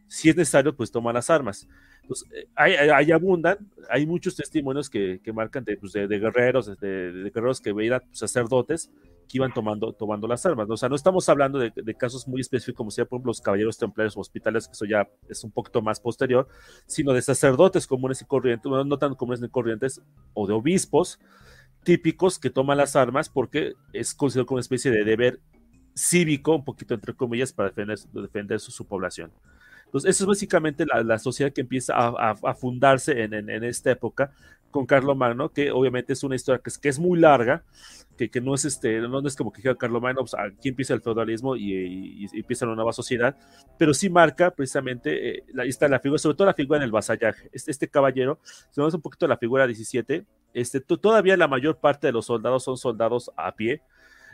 [0.07, 1.67] si es necesario, pues toma las armas.
[2.10, 8.01] Pues, hay, abundan, hay muchos testimonios que, marcan pues, de, guerreros, de, guerreros que veían
[8.14, 8.89] sacerdotes
[9.28, 10.68] que iban tomando, tomando las armas.
[10.72, 13.78] O sea, no estamos hablando de, casos muy específicos como sea, por ejemplo, los caballeros
[13.78, 16.47] templarios o hospitales, que eso ya es un poquito más posterior,
[16.88, 20.01] sino de sacerdotes comunes y corrientes, no tan comunes ni corrientes,
[20.34, 21.20] o de obispos
[21.84, 25.41] típicos que toman las armas porque es considerado como una especie de deber
[25.93, 29.32] cívico, un poquito entre comillas, para defender, defender su población.
[29.89, 34.31] Entonces, eso es básicamente la, sociedad que empieza a, fundarse en, esta época
[34.69, 37.63] con Carlos Magno, que obviamente es una historia que es, que es muy larga,
[38.15, 41.01] que, que, no es este, no es como que Carlos Magno, pues, aquí empieza el
[41.01, 43.35] feudalismo y, empieza una nueva sociedad,
[43.79, 47.49] pero sí marca precisamente, eh, la, está la figura, sobre todo la figura del vasallaje.
[47.51, 50.23] Este, este caballero, si vemos un poquito la figura 17,
[50.53, 53.81] este, todavía la mayor parte de los soldados son soldados a pie,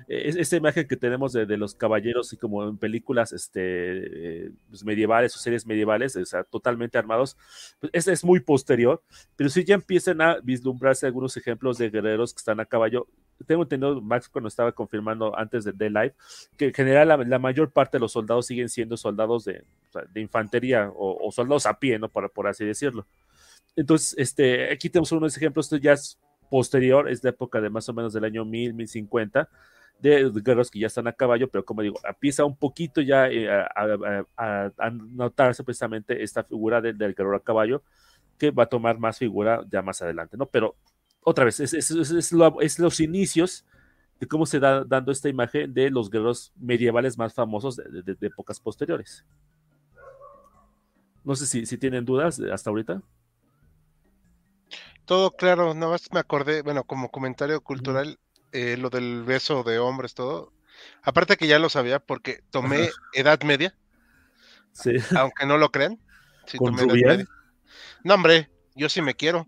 [0.08, 4.52] esa imagen que tenemos de, los caballeros, y como en películas este, eh,
[4.84, 7.38] medievales o series medievales, o sea, totalmente armados,
[7.80, 9.02] pues esa es muy posterior,
[9.36, 13.08] pero si ya empiezan a vislumbrarse algunos ejemplos de guerreros que están a caballo.
[13.48, 16.14] Tengo entendido, Max, cuando estaba confirmando antes de The Live,
[16.56, 19.66] que en general la, mayor parte de los soldados siguen siendo soldados de,
[20.14, 22.08] de infantería o, soldados a pie, ¿no?
[22.08, 23.06] Por, por así decirlo.
[23.76, 26.18] Entonces, este, aquí tenemos unos ejemplos, esto ya es
[26.50, 29.50] posterior, es de época de más o menos del año 1000, 1050,
[30.00, 33.50] de guerreros que ya están a caballo, pero como digo, empieza un poquito ya eh,
[33.50, 37.84] a, notarse precisamente esta figura del guerrero a caballo,
[38.38, 40.46] que va a tomar más figura ya más adelante, ¿no?
[40.48, 40.76] Pero
[41.22, 42.32] otra vez, es, es,
[42.80, 43.66] los inicios
[44.20, 48.60] de cómo se da dando esta imagen de los guerreros medievales más famosos de, épocas
[48.60, 49.26] posteriores.
[51.24, 53.02] No sé si, si tienen dudas hasta ahorita.
[55.06, 58.20] Todo claro, nada más me acordé, bueno, como comentario cultural,
[58.52, 60.54] eh, lo del beso de hombres, todo.
[61.02, 63.76] Aparte que ya lo sabía porque tomé Edad Media.
[64.74, 64.92] Sí.
[65.16, 66.00] Aunque no lo crean.
[66.46, 67.26] Sí, ¿Con tomé
[68.04, 69.48] No, hombre, yo sí me quiero.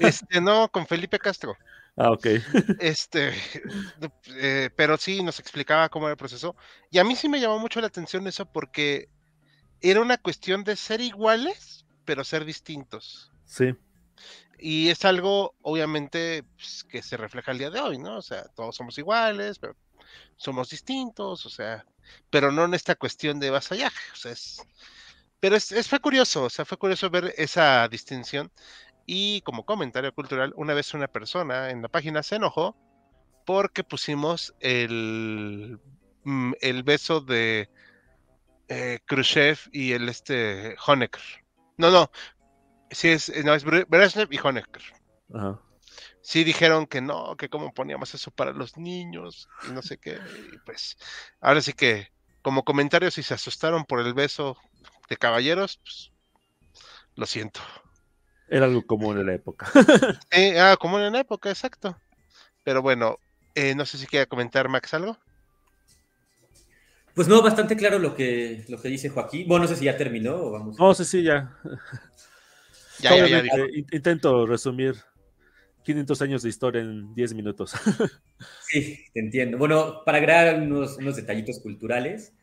[0.00, 1.56] Este, no, con Felipe Castro.
[2.00, 2.26] Ah, ok.
[2.78, 3.32] Este,
[4.36, 6.54] eh, pero sí nos explicaba cómo era el proceso.
[6.92, 9.08] Y a mí sí me llamó mucho la atención eso porque
[9.80, 13.32] era una cuestión de ser iguales, pero ser distintos.
[13.46, 13.74] Sí.
[14.58, 18.18] Y es algo, obviamente, pues, que se refleja el día de hoy, ¿no?
[18.18, 19.76] O sea, todos somos iguales, pero
[20.36, 21.84] somos distintos, o sea,
[22.30, 24.62] pero no en esta cuestión de vasallaje, o sea, es,
[25.40, 28.50] pero es, fue curioso, o sea, fue curioso ver esa distinción.
[29.06, 32.76] Y como comentario cultural, una vez una persona en la página se enojó
[33.46, 35.80] porque pusimos el,
[36.24, 37.70] mm, el beso de
[38.68, 41.22] eh, Khrushchev y el este Honecker.
[41.78, 42.10] No, no,
[42.90, 44.82] sí es, no, es Brezhnev y Honecker.
[45.34, 45.60] Ajá.
[46.20, 50.18] Sí dijeron que no, que cómo poníamos eso para los niños y no sé qué.
[50.52, 50.98] Y pues
[51.40, 52.08] ahora sí que
[52.42, 54.56] como comentario si se asustaron por el beso
[55.08, 56.12] de caballeros, pues
[57.14, 57.60] lo siento.
[58.48, 59.70] Era algo común en la época.
[60.30, 61.96] eh, ah, común en la época, exacto.
[62.64, 63.18] Pero bueno,
[63.54, 65.18] eh, no sé si quiere comentar Max algo.
[67.14, 69.48] Pues no, bastante claro lo que, lo que dice Joaquín.
[69.48, 70.78] Bueno, no sé si ya terminó o vamos.
[70.78, 71.58] No sé si ya.
[73.00, 74.94] Ya, ya, ya intento resumir
[75.84, 77.72] 500 años de historia en 10 minutos.
[78.68, 79.58] sí, te entiendo.
[79.58, 82.34] Bueno, para agregar unos, unos detallitos culturales,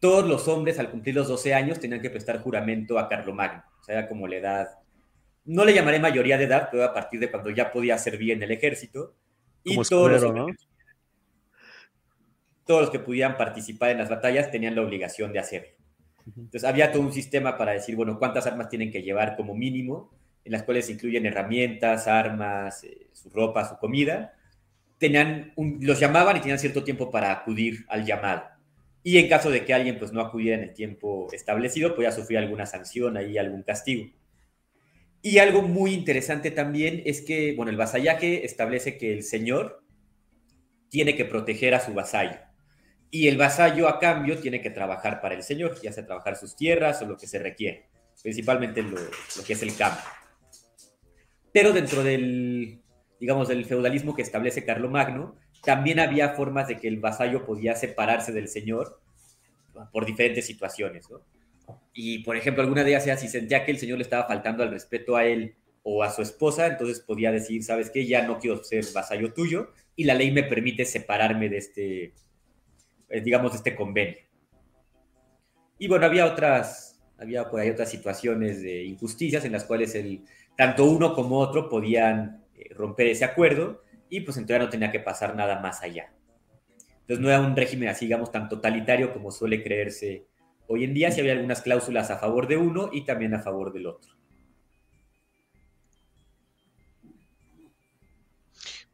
[0.00, 3.82] todos los hombres al cumplir los 12 años tenían que prestar juramento a Carlomagno, o
[3.82, 4.68] sea, como la edad,
[5.44, 8.42] no le llamaré mayoría de edad, pero a partir de cuando ya podía servir en
[8.42, 9.14] el ejército.
[9.64, 10.54] Y todos, los que,
[12.64, 15.77] todos los que pudieran participar en las batallas tenían la obligación de hacerlo.
[16.36, 20.10] Entonces había todo un sistema para decir, bueno, cuántas armas tienen que llevar como mínimo,
[20.44, 24.34] en las cuales incluyen herramientas, armas, eh, su ropa, su comida.
[24.98, 28.58] Tenían los llamaban y tenían cierto tiempo para acudir al llamado
[29.08, 32.38] y en caso de que alguien pues, no acudiera en el tiempo establecido, podía sufrir
[32.38, 34.10] alguna sanción ahí, algún castigo.
[35.22, 39.82] Y algo muy interesante también es que, bueno, el vasallaje establece que el señor
[40.90, 42.36] tiene que proteger a su vasallo.
[43.10, 46.54] Y el vasallo, a cambio, tiene que trabajar para el señor, ya sea trabajar sus
[46.56, 47.86] tierras o lo que se requiere,
[48.22, 48.98] principalmente lo,
[49.46, 50.02] que es el campo.
[51.52, 52.82] Pero dentro del,
[53.18, 58.32] digamos, del feudalismo que establece Carlomagno, también había formas de que el vasallo podía separarse
[58.32, 59.00] del señor
[59.92, 61.08] por diferentes situaciones.
[61.94, 64.70] Y, por ejemplo, alguna de ellas si sentía que el señor le estaba faltando al
[64.70, 68.06] respeto a él o a su esposa, entonces podía decir, ¿sabes qué?
[68.06, 72.12] Ya no quiero ser vasallo tuyo y la ley me permite separarme de este,
[73.10, 74.18] digamos, de este convenio.
[75.78, 80.24] Y bueno, había otras, había por ahí otras situaciones de injusticias en las cuales el,
[80.56, 84.90] tanto uno como otro podían eh, romper ese acuerdo y pues en teoría no tenía
[84.90, 86.12] que pasar nada más allá.
[87.00, 90.26] Entonces no era un régimen así, digamos, tan totalitario como suele creerse
[90.66, 93.72] hoy en día, si había algunas cláusulas a favor de uno y también a favor
[93.72, 94.12] del otro.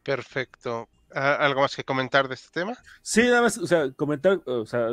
[0.03, 0.89] Perfecto.
[1.15, 2.77] ¿Algo más que comentar de este tema?
[3.01, 4.89] Sí, nada más, o sea, comentar, o sea,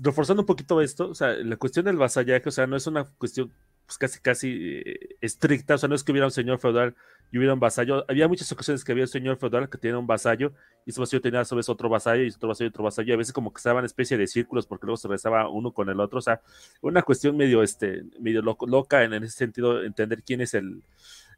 [0.00, 3.04] reforzando un poquito esto, o sea, la cuestión del vasallaje, o sea, no es una
[3.18, 3.52] cuestión
[3.86, 6.94] pues, casi, casi eh, estricta, o sea, no es que hubiera un señor feudal
[7.32, 8.04] y hubiera un vasallo.
[8.08, 10.52] Había muchas ocasiones que había un señor feudal que tenía un vasallo
[10.84, 13.10] y ese vasallo tenía a su vez otro vasallo y otro vasallo y otro vasallo.
[13.10, 15.88] Y a veces como que estaban especie de círculos porque luego se rezaba uno con
[15.88, 16.18] el otro.
[16.18, 16.40] O sea,
[16.80, 20.82] una cuestión medio, este, medio loca en, ese sentido, entender quién es el,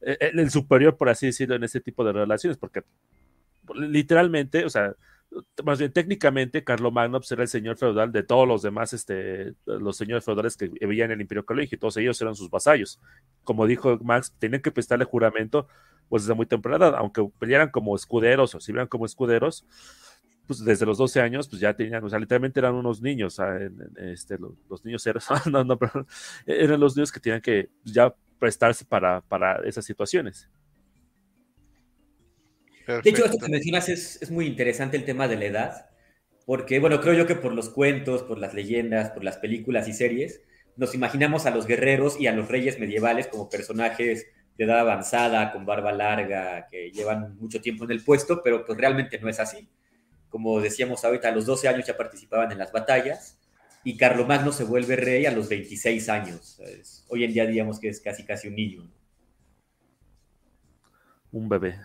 [0.01, 2.83] el, el superior, por así decirlo, en ese tipo de relaciones, porque
[3.75, 4.95] literalmente, o sea,
[5.65, 9.97] más bien técnicamente, Carlomagno pues, era el señor feudal de todos los demás, este, los
[9.97, 13.01] señores feudales que vivían en el Imperio Colegio, y todos ellos eran sus vasallos.
[13.45, 15.69] Como dijo Max, tenían que prestarle juramento
[16.09, 19.67] pues desde muy temprana aunque pelearan como escuderos o sirvieran como escuderos,
[20.47, 23.39] pues desde los 12 años, pues ya tenían, o sea, literalmente eran unos niños,
[23.99, 25.23] este, los, niños eran,
[26.47, 30.49] eran los niños que tenían que ya prestarse para, para esas situaciones.
[32.89, 35.91] De hecho, esto que mencionas es, es muy interesante el tema de la edad,
[36.47, 39.93] porque, bueno, creo yo que por los cuentos, por las leyendas, por las películas y
[39.93, 40.41] series,
[40.77, 44.27] nos imaginamos a los guerreros y a los reyes medievales como personajes
[44.57, 48.79] de edad avanzada, con barba larga, que llevan mucho tiempo en el puesto, pero pues
[48.79, 49.69] realmente no es así.
[50.31, 53.39] Como decíamos ahorita, a los 12 años ya participaban en las batallas
[53.85, 56.61] y Carlomagno se vuelve rey a los 26 años.
[57.09, 58.91] Hoy en día diríamos que es casi casi un niño.
[61.33, 61.77] Un bebé.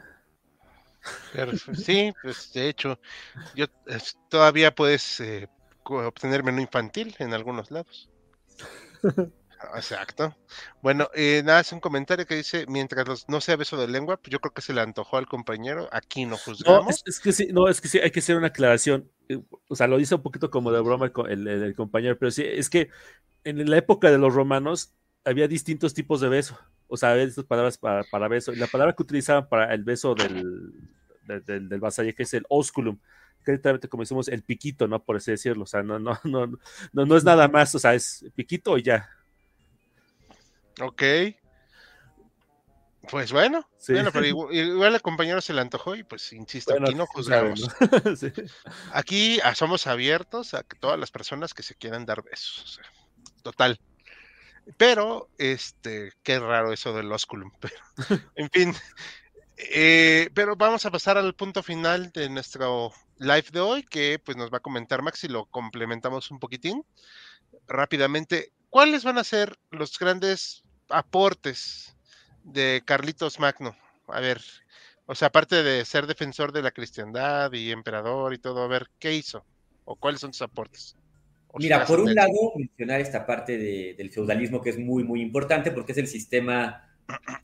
[1.75, 2.99] Sí, pues de hecho,
[3.55, 3.65] yo
[4.29, 5.49] todavía puedes eh,
[5.83, 8.09] obtener menú infantil en algunos lados.
[9.75, 10.35] Exacto.
[10.81, 14.31] Bueno, eh, nada, es un comentario que dice, mientras no sea beso de lengua, pues
[14.31, 16.85] yo creo que se le antojó al compañero, aquí no juzgamos.
[16.85, 19.09] No, es, que sí, no, es que sí, hay que hacer una aclaración.
[19.29, 22.69] Eh, o sea, lo dice un poquito como de broma el, compañero, pero sí, es
[22.69, 22.89] que
[23.43, 24.93] en la época de los romanos
[25.25, 26.57] había distintos tipos de beso.
[26.87, 28.51] O sea, había estas palabras para, para beso.
[28.53, 30.73] Y la palabra que utilizaban para el beso del,
[31.26, 32.99] del, del vasallaje es el osculum
[33.45, 35.03] directamente como decimos el piquito, ¿no?
[35.03, 36.47] Por así decirlo, o sea, no, no, no,
[36.91, 39.09] no, no es nada más, o sea, es piquito y ya.
[40.82, 41.03] Ok.
[43.09, 47.05] Pues bueno, bueno pero igual, el compañero se le antojó y pues insisto, aquí no
[47.05, 47.67] juzgamos.
[48.93, 52.80] Aquí ah, somos abiertos a todas las personas que se quieran dar besos.
[53.41, 53.78] total.
[54.78, 57.51] Pero, este, qué raro eso del osculum.
[57.59, 57.76] Pero,
[58.36, 58.74] en fin,
[59.57, 64.37] eh, pero vamos a pasar al punto final de nuestro live de hoy, que pues
[64.37, 66.83] nos va a comentar Max y lo complementamos un poquitín
[67.67, 68.51] rápidamente.
[68.69, 71.95] ¿Cuáles van a ser los grandes aportes
[72.43, 73.75] de Carlitos Magno?
[74.07, 74.41] A ver,
[75.05, 78.87] o sea, aparte de ser defensor de la cristiandad y emperador y todo, a ver,
[78.99, 79.45] ¿qué hizo?
[79.85, 80.95] ¿O cuáles son sus aportes?
[81.55, 85.91] Mira, por un lado, mencionar esta parte del feudalismo que es muy, muy importante porque
[85.91, 86.92] es el sistema,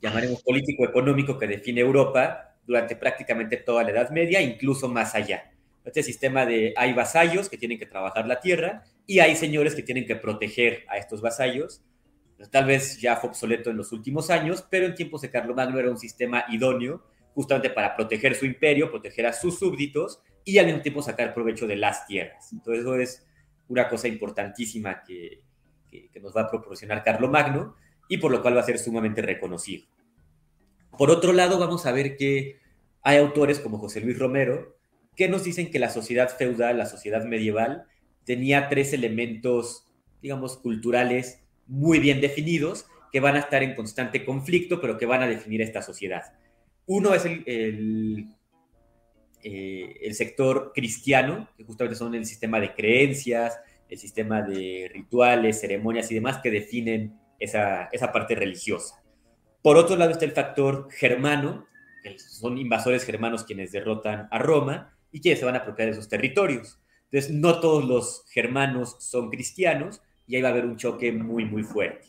[0.01, 5.51] llamaremos político-económico que define Europa durante prácticamente toda la Edad Media, incluso más allá.
[5.85, 9.81] Este sistema de hay vasallos que tienen que trabajar la tierra y hay señores que
[9.81, 11.83] tienen que proteger a estos vasallos
[12.47, 15.89] Tal vez ya fue obsoleto en los últimos años, pero en tiempos de Carlomagno era
[15.89, 17.03] un sistema idóneo
[17.33, 21.67] justamente para proteger su imperio, proteger a sus súbditos y al mismo tiempo sacar provecho
[21.67, 22.51] de las tierras.
[22.53, 23.27] Entonces eso es
[23.67, 25.41] una cosa importantísima que,
[25.91, 27.75] que, nos va a proporcionar Carlomagno
[28.09, 29.85] y por lo cual va a ser sumamente reconocido.
[30.97, 32.59] Por otro lado, vamos a ver que
[33.01, 34.75] hay autores como José Luis Romero
[35.15, 37.85] que nos dicen que la sociedad feudal, la sociedad medieval,
[38.25, 39.85] tenía tres elementos,
[40.21, 45.21] digamos, culturales muy bien definidos que van a estar en constante conflicto, pero que van
[45.21, 46.23] a definir esta sociedad.
[46.85, 48.27] Uno es el, el,
[49.43, 56.09] eh, sector cristiano, que justamente son el sistema de creencias, el sistema de rituales, ceremonias
[56.11, 59.03] y demás que definen esa, esa parte religiosa.
[59.61, 61.67] Por otro lado está el factor germano,
[62.03, 65.93] que son invasores germanos quienes derrotan a Roma y quienes se van a apropiar de
[65.93, 66.79] esos territorios.
[67.11, 71.43] Entonces, no todos los germanos son cristianos, y ahí va a haber un choque muy,
[71.43, 72.07] muy fuerte.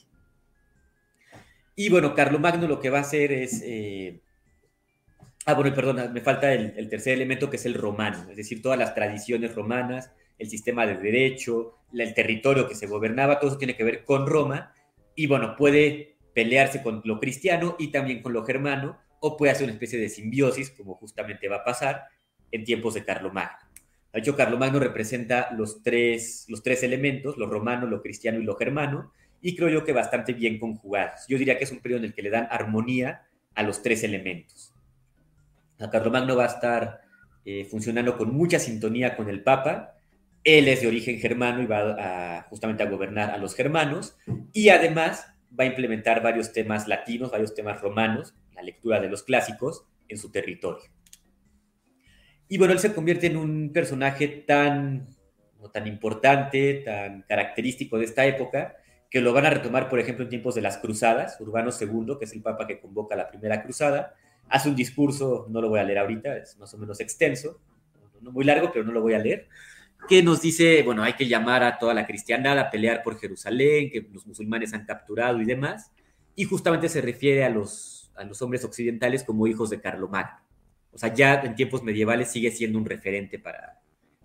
[1.75, 3.63] Y bueno, Carlomagno lo que va a hacer es...
[3.65, 4.21] Eh,
[5.47, 8.79] ah, bueno, perdón, me falta el, tercer elemento que es el romano, es decir, todas
[8.79, 13.75] las tradiciones romanas, el sistema de derecho, el territorio que se gobernaba, todo eso tiene
[13.75, 14.75] que ver con Roma.
[15.15, 19.65] Y bueno, puede pelearse con lo cristiano y también con lo germano, o puede hacer
[19.65, 22.05] una especie de simbiosis, como justamente va a pasar
[22.51, 23.69] en tiempos de Carlomagno.
[24.13, 28.57] De hecho, Carlomagno representa los tres, los tres elementos, lo romano, lo cristiano y lo
[28.57, 31.23] germano, y creo yo que bastante bien conjugados.
[31.29, 33.23] Yo diría que es un periodo en el que le dan armonía
[33.55, 34.75] a los tres elementos.
[35.79, 37.01] A Carlomagno va a estar
[37.45, 39.95] eh, funcionando con mucha sintonía con el Papa.
[40.45, 44.17] Él es de origen germano y va justamente a gobernar a los germanos,
[44.53, 45.27] y además
[45.59, 50.19] va a implementar varios temas latinos, varios temas romanos, la lectura de los clásicos, en
[50.19, 50.91] su territorio.
[52.49, 55.09] Y bueno, él se convierte en un personaje tan,
[55.73, 58.77] tan importante, tan característico de esta época,
[59.09, 61.41] que lo van a retomar, por ejemplo, en tiempos de las cruzadas.
[61.41, 64.15] Urbano II, que es el papa que convoca la primera cruzada,
[64.49, 67.61] hace un discurso, no lo voy a leer ahorita, es más o menos extenso,
[68.21, 69.49] muy largo, pero no lo voy a leer,
[70.09, 73.91] que nos dice, bueno, hay que llamar a toda la cristiandad a pelear por Jerusalén,
[73.91, 75.93] que los musulmanes han capturado y demás,
[76.35, 80.41] y justamente se refiere a los, a los hombres occidentales como hijos de Carlomagno.
[80.93, 83.81] O sea, ya en tiempos medievales sigue siendo un referente para,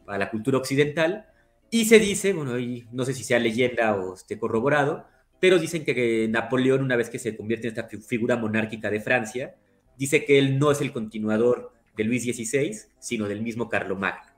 [0.07, 1.27] la cultura occidental.
[1.69, 2.53] Y se dice, bueno,
[2.91, 5.05] no sé si sea leyenda o esté corroborado,
[5.39, 9.55] pero dicen que Napoleón, una vez que se convierte en esta figura monárquica de Francia,
[9.97, 14.34] dice que él no es el continuador de Luis XVI, sino del mismo Carlomagno.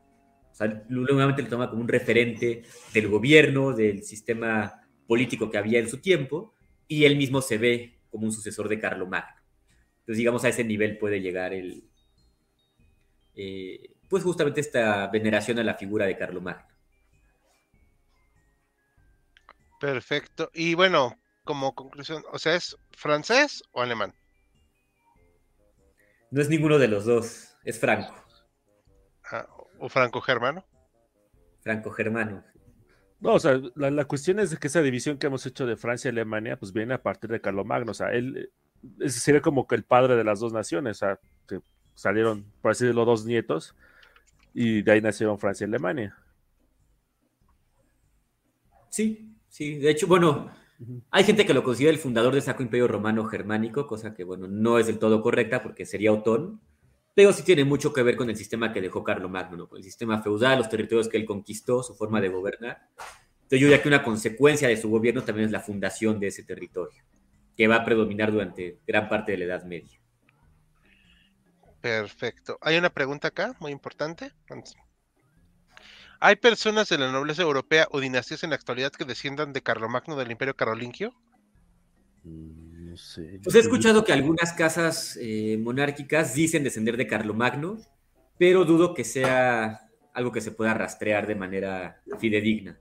[0.57, 5.77] O sea, nuevamente le toma como un referente del gobierno, del sistema político que había
[5.77, 6.55] en su tiempo,
[6.87, 9.39] y él mismo se ve como un sucesor de Carlomagno.
[9.99, 11.87] Entonces, digamos, a ese nivel puede llegar el,
[13.35, 16.65] eh, pues justamente esta veneración a la figura de Carlomagno.
[19.79, 20.49] Perfecto.
[20.55, 24.15] Y bueno, como conclusión, o sea, ¿es francés o alemán?
[26.31, 28.15] No es ninguno de los dos, es franco.
[29.31, 29.47] Ah,
[29.79, 30.65] ¿O franco-germano?
[31.61, 32.43] Franco-germano.
[33.19, 36.11] No, o sea, la, cuestión es que esa división que hemos hecho de Francia y
[36.11, 37.91] Alemania, pues viene a partir de Carlomagno.
[37.91, 38.51] O sea, él
[39.07, 40.97] sería como que el padre de las dos naciones.
[40.97, 41.59] O sea, que
[41.95, 43.75] salieron, por así decirlo, dos nietos,
[44.53, 46.15] y de ahí nacieron Francia y Alemania.
[48.89, 50.51] Sí, sí, de hecho, bueno,
[51.09, 54.47] Hay gente que lo considera el fundador del Sacro Imperio Romano Germánico, cosa que, bueno,
[54.47, 56.61] no es del todo correcta porque sería Otón,
[57.17, 59.67] pero sí tiene mucho que ver con el sistema que dejó Carlomagno, ¿no?
[59.67, 62.89] Con el sistema feudal, los territorios que él conquistó, su forma de gobernar.
[62.95, 66.43] Entonces yo diría que una consecuencia de su gobierno también es la fundación de ese
[66.43, 67.03] territorio,
[67.57, 69.99] que va a predominar durante gran parte de la Edad Media.
[71.81, 72.59] Perfecto.
[72.61, 74.31] Hay una pregunta acá, muy importante.
[76.19, 80.15] ¿Hay personas de la nobleza europea o dinastías en la actualidad que desciendan de Carlomagno
[80.17, 81.15] del Imperio Carolingio?
[82.23, 82.66] Mm,
[83.43, 87.77] Pues he escuchado que algunas casas eh, monárquicas dicen descender de Carlomagno,
[88.37, 92.79] pero dudo que sea algo que se pueda rastrear de manera fidedigna.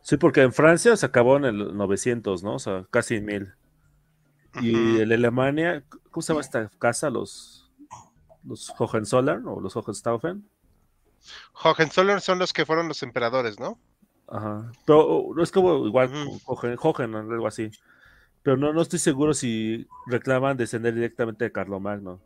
[0.00, 2.54] Sí, porque en Francia se acabó en el 900, ¿no?
[2.54, 3.54] O sea, casi en mil.
[4.60, 7.10] Y en Alemania, ¿cómo se llama esta casa?
[7.10, 7.70] Los,
[8.44, 10.48] los Hohenzollern o los Hohenstaufen.
[11.62, 13.78] Hohenzollern son los que fueron los emperadores, ¿no?
[14.28, 14.70] Ajá.
[14.86, 16.10] Pero no es como igual
[16.46, 17.70] Hohen, o algo así.
[18.46, 22.20] Pero no, no estoy seguro si reclaman descender directamente de Carlomagno.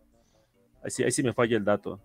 [0.84, 1.98] Ahí sí, ahí sí me falla el dato.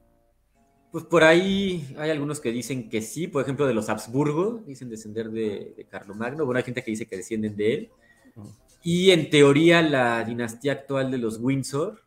[0.90, 4.90] Pues por ahí hay algunos que dicen que sí, por ejemplo de los Habsburgo, dicen
[4.90, 6.46] descender de, de Carlomagno.
[6.46, 7.90] Bueno, hay gente que dice que descienden de él.
[8.82, 12.00] Y en teoría la dinastía actual de los Windsor,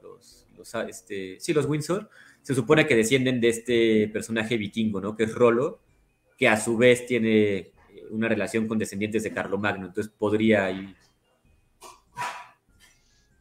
[0.00, 2.08] los, los, este, sí, los Windsor,
[2.40, 5.16] se supone que descienden de este personaje vikingo, ¿no?
[5.16, 5.80] Que es Rolo,
[6.38, 7.73] que a su vez tiene
[8.10, 10.96] una relación con descendientes de Carlomagno, entonces podría ir.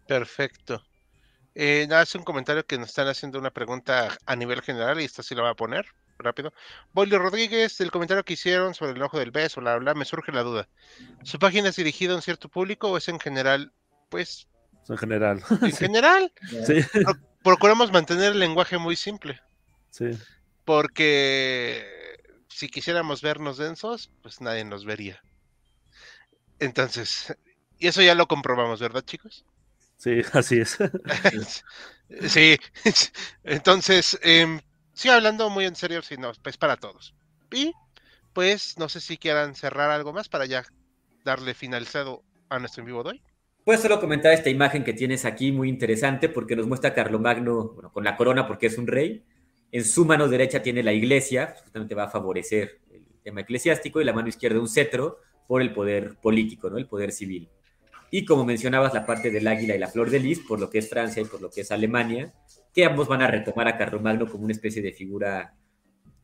[0.08, 0.84] Perfecto.
[1.56, 5.06] Eh, nada, es un comentario que nos están haciendo una pregunta a nivel general y
[5.06, 5.86] esta sí la voy a poner
[6.18, 6.54] rápido.
[6.94, 10.32] Bolio Rodríguez, el comentario que hicieron sobre el ojo del beso, la bla, me surge
[10.32, 10.68] la duda.
[11.24, 13.72] ¿Su página es dirigida a un cierto público o es en general?
[14.10, 14.48] Pues.
[14.90, 15.44] En general.
[15.62, 16.32] En general.
[16.66, 16.76] Sí
[17.44, 19.40] procuramos mantener el lenguaje muy simple.
[19.92, 20.12] Sí.
[20.66, 21.86] Porque
[22.54, 25.22] si quisiéramos vernos densos, pues nadie nos vería.
[26.60, 27.36] Entonces,
[27.80, 29.46] y eso ya lo comprobamos, ¿verdad, chicos?
[29.98, 30.78] Sí, así es.
[32.28, 32.58] sí,
[33.44, 34.60] entonces, eh,
[34.94, 37.16] sí, hablando muy en serio, sí, no, pues para todos.
[37.52, 37.74] Y,
[38.34, 40.64] pues, no sé si quieran cerrar algo más para ya
[41.24, 43.24] darle finalizado a nuestro en vivo de hoy.
[43.64, 47.70] Puedes solo comentar esta imagen que tienes aquí, muy interesante, porque nos muestra a Carlomagno
[47.70, 49.24] bueno, con la corona porque es un rey.
[49.74, 54.04] En su mano derecha tiene la iglesia, justamente va a favorecer el tema eclesiástico, y
[54.04, 55.18] la mano izquierda un cetro
[55.48, 56.78] por el poder político, ¿no?
[56.78, 57.50] el poder civil.
[58.12, 60.78] Y como mencionabas, la parte del águila y la flor de lis, por lo que
[60.78, 62.36] es Francia y por lo que es Alemania,
[62.72, 65.56] que ambos van a retomar a Carlomagno como una especie de figura,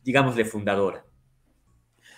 [0.03, 1.03] digamos, de fundadora.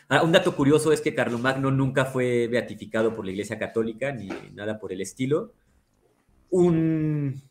[0.09, 4.27] Ah, un dato curioso es que Carlomagno nunca fue beatificado por la Iglesia Católica ni
[4.53, 5.53] nada por el estilo.
[6.49, 7.41] Un,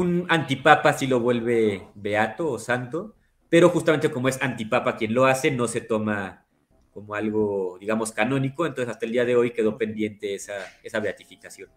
[0.00, 3.14] un antipapa sí lo vuelve beato o santo,
[3.48, 6.44] pero justamente como es antipapa quien lo hace, no se toma
[6.92, 11.70] como algo, digamos, canónico, entonces hasta el día de hoy quedó pendiente esa, esa beatificación.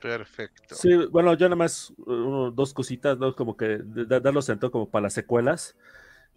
[0.00, 0.74] Perfecto.
[0.74, 3.34] Sí, bueno, yo nada más dos cositas, ¿no?
[3.34, 5.76] Como que darlo centro como para las secuelas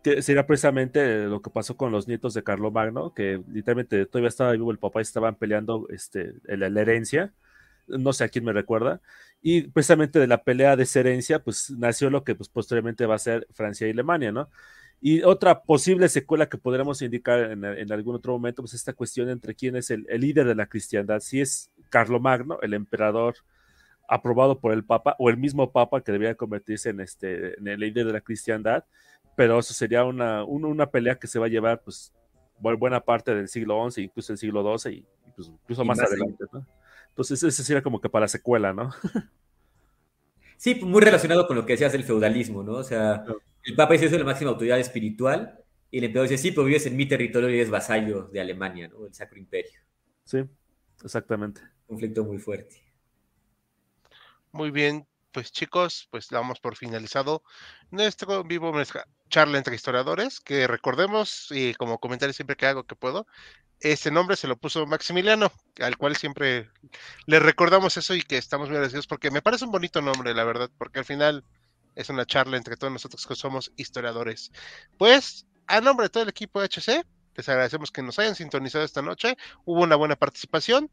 [0.04, 4.30] que sería precisamente lo que pasó con los nietos de Carlo Magno, que literalmente todavía
[4.30, 7.34] estaba vivo el papá y estaban peleando este, la, herencia,
[7.88, 9.02] no sé a quién me recuerda,
[9.42, 13.16] y precisamente de la pelea de esa herencia, pues nació lo que pues, posteriormente va
[13.16, 14.50] a ser Francia y Alemania, ¿no?
[15.00, 19.54] Y otra posible secuela que podríamos indicar en, algún otro momento, pues esta cuestión entre
[19.54, 23.36] quién es el, líder de la cristiandad, si es Carlo Magno, el emperador
[24.10, 27.80] aprobado por el Papa, o el mismo Papa que debería convertirse en, este, en el
[27.80, 28.86] líder de la cristiandad,
[29.36, 32.12] pero eso sería una, una pelea que se va a llevar pues
[32.60, 35.06] buena parte del siglo XI, incluso el siglo XII y,
[35.36, 36.66] pues, incluso más, adelante, ¿no?
[37.18, 38.92] Entonces ese sería como que para secuela, ¿no?
[40.60, 42.74] Sí, muy relacionado con lo que decías del feudalismo, ¿no?
[42.74, 43.24] O sea,
[43.64, 46.64] el Papa dice eso es la máxima autoridad espiritual y el emperador dice, sí, pero
[46.64, 49.06] vives en mi territorio y eres vasallo de Alemania, ¿no?
[49.06, 49.80] El Sacro Imperio.
[50.24, 50.40] Sí,
[51.04, 51.62] exactamente.
[51.86, 52.82] Conflicto muy fuerte.
[54.52, 55.06] Muy bien,
[55.38, 57.44] pues chicos, pues damos por finalizado
[57.92, 58.74] nuestro vivo
[59.30, 63.28] charla entre historiadores, que recordemos, y como comentario siempre que hago que puedo,
[63.80, 66.72] ese nombre se lo puso Maximiliano, al cual siempre
[67.28, 70.44] le recordamos eso y que estamos muy agradecidos porque me parece un bonito nombre, la
[70.44, 71.46] verdad, porque al final
[71.94, 74.52] es una charla entre todos nosotros que somos historiadores.
[74.98, 77.06] Pues, a nombre de todo el equipo de HC,
[77.36, 80.90] les agradecemos que nos hayan sintonizado esta noche, hubo una buena participación.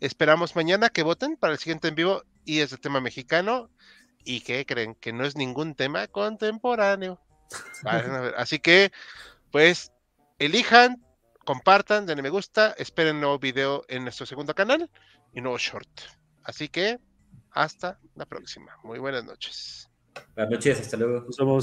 [0.00, 3.70] Esperamos mañana que voten para el siguiente en vivo y es de tema mexicano.
[4.24, 4.94] ¿Y que creen?
[4.94, 7.20] Que no es ningún tema contemporáneo.
[8.36, 8.90] Así que,
[9.50, 9.92] pues,
[10.38, 11.04] elijan,
[11.44, 14.90] compartan, denle me gusta, esperen nuevo video en nuestro segundo canal
[15.32, 15.88] y nuevo short.
[16.42, 16.98] Así que,
[17.50, 18.76] hasta la próxima.
[18.82, 19.90] Muy buenas noches.
[20.34, 21.20] Buenas noches, hasta luego.
[21.20, 21.62] Nos vemos.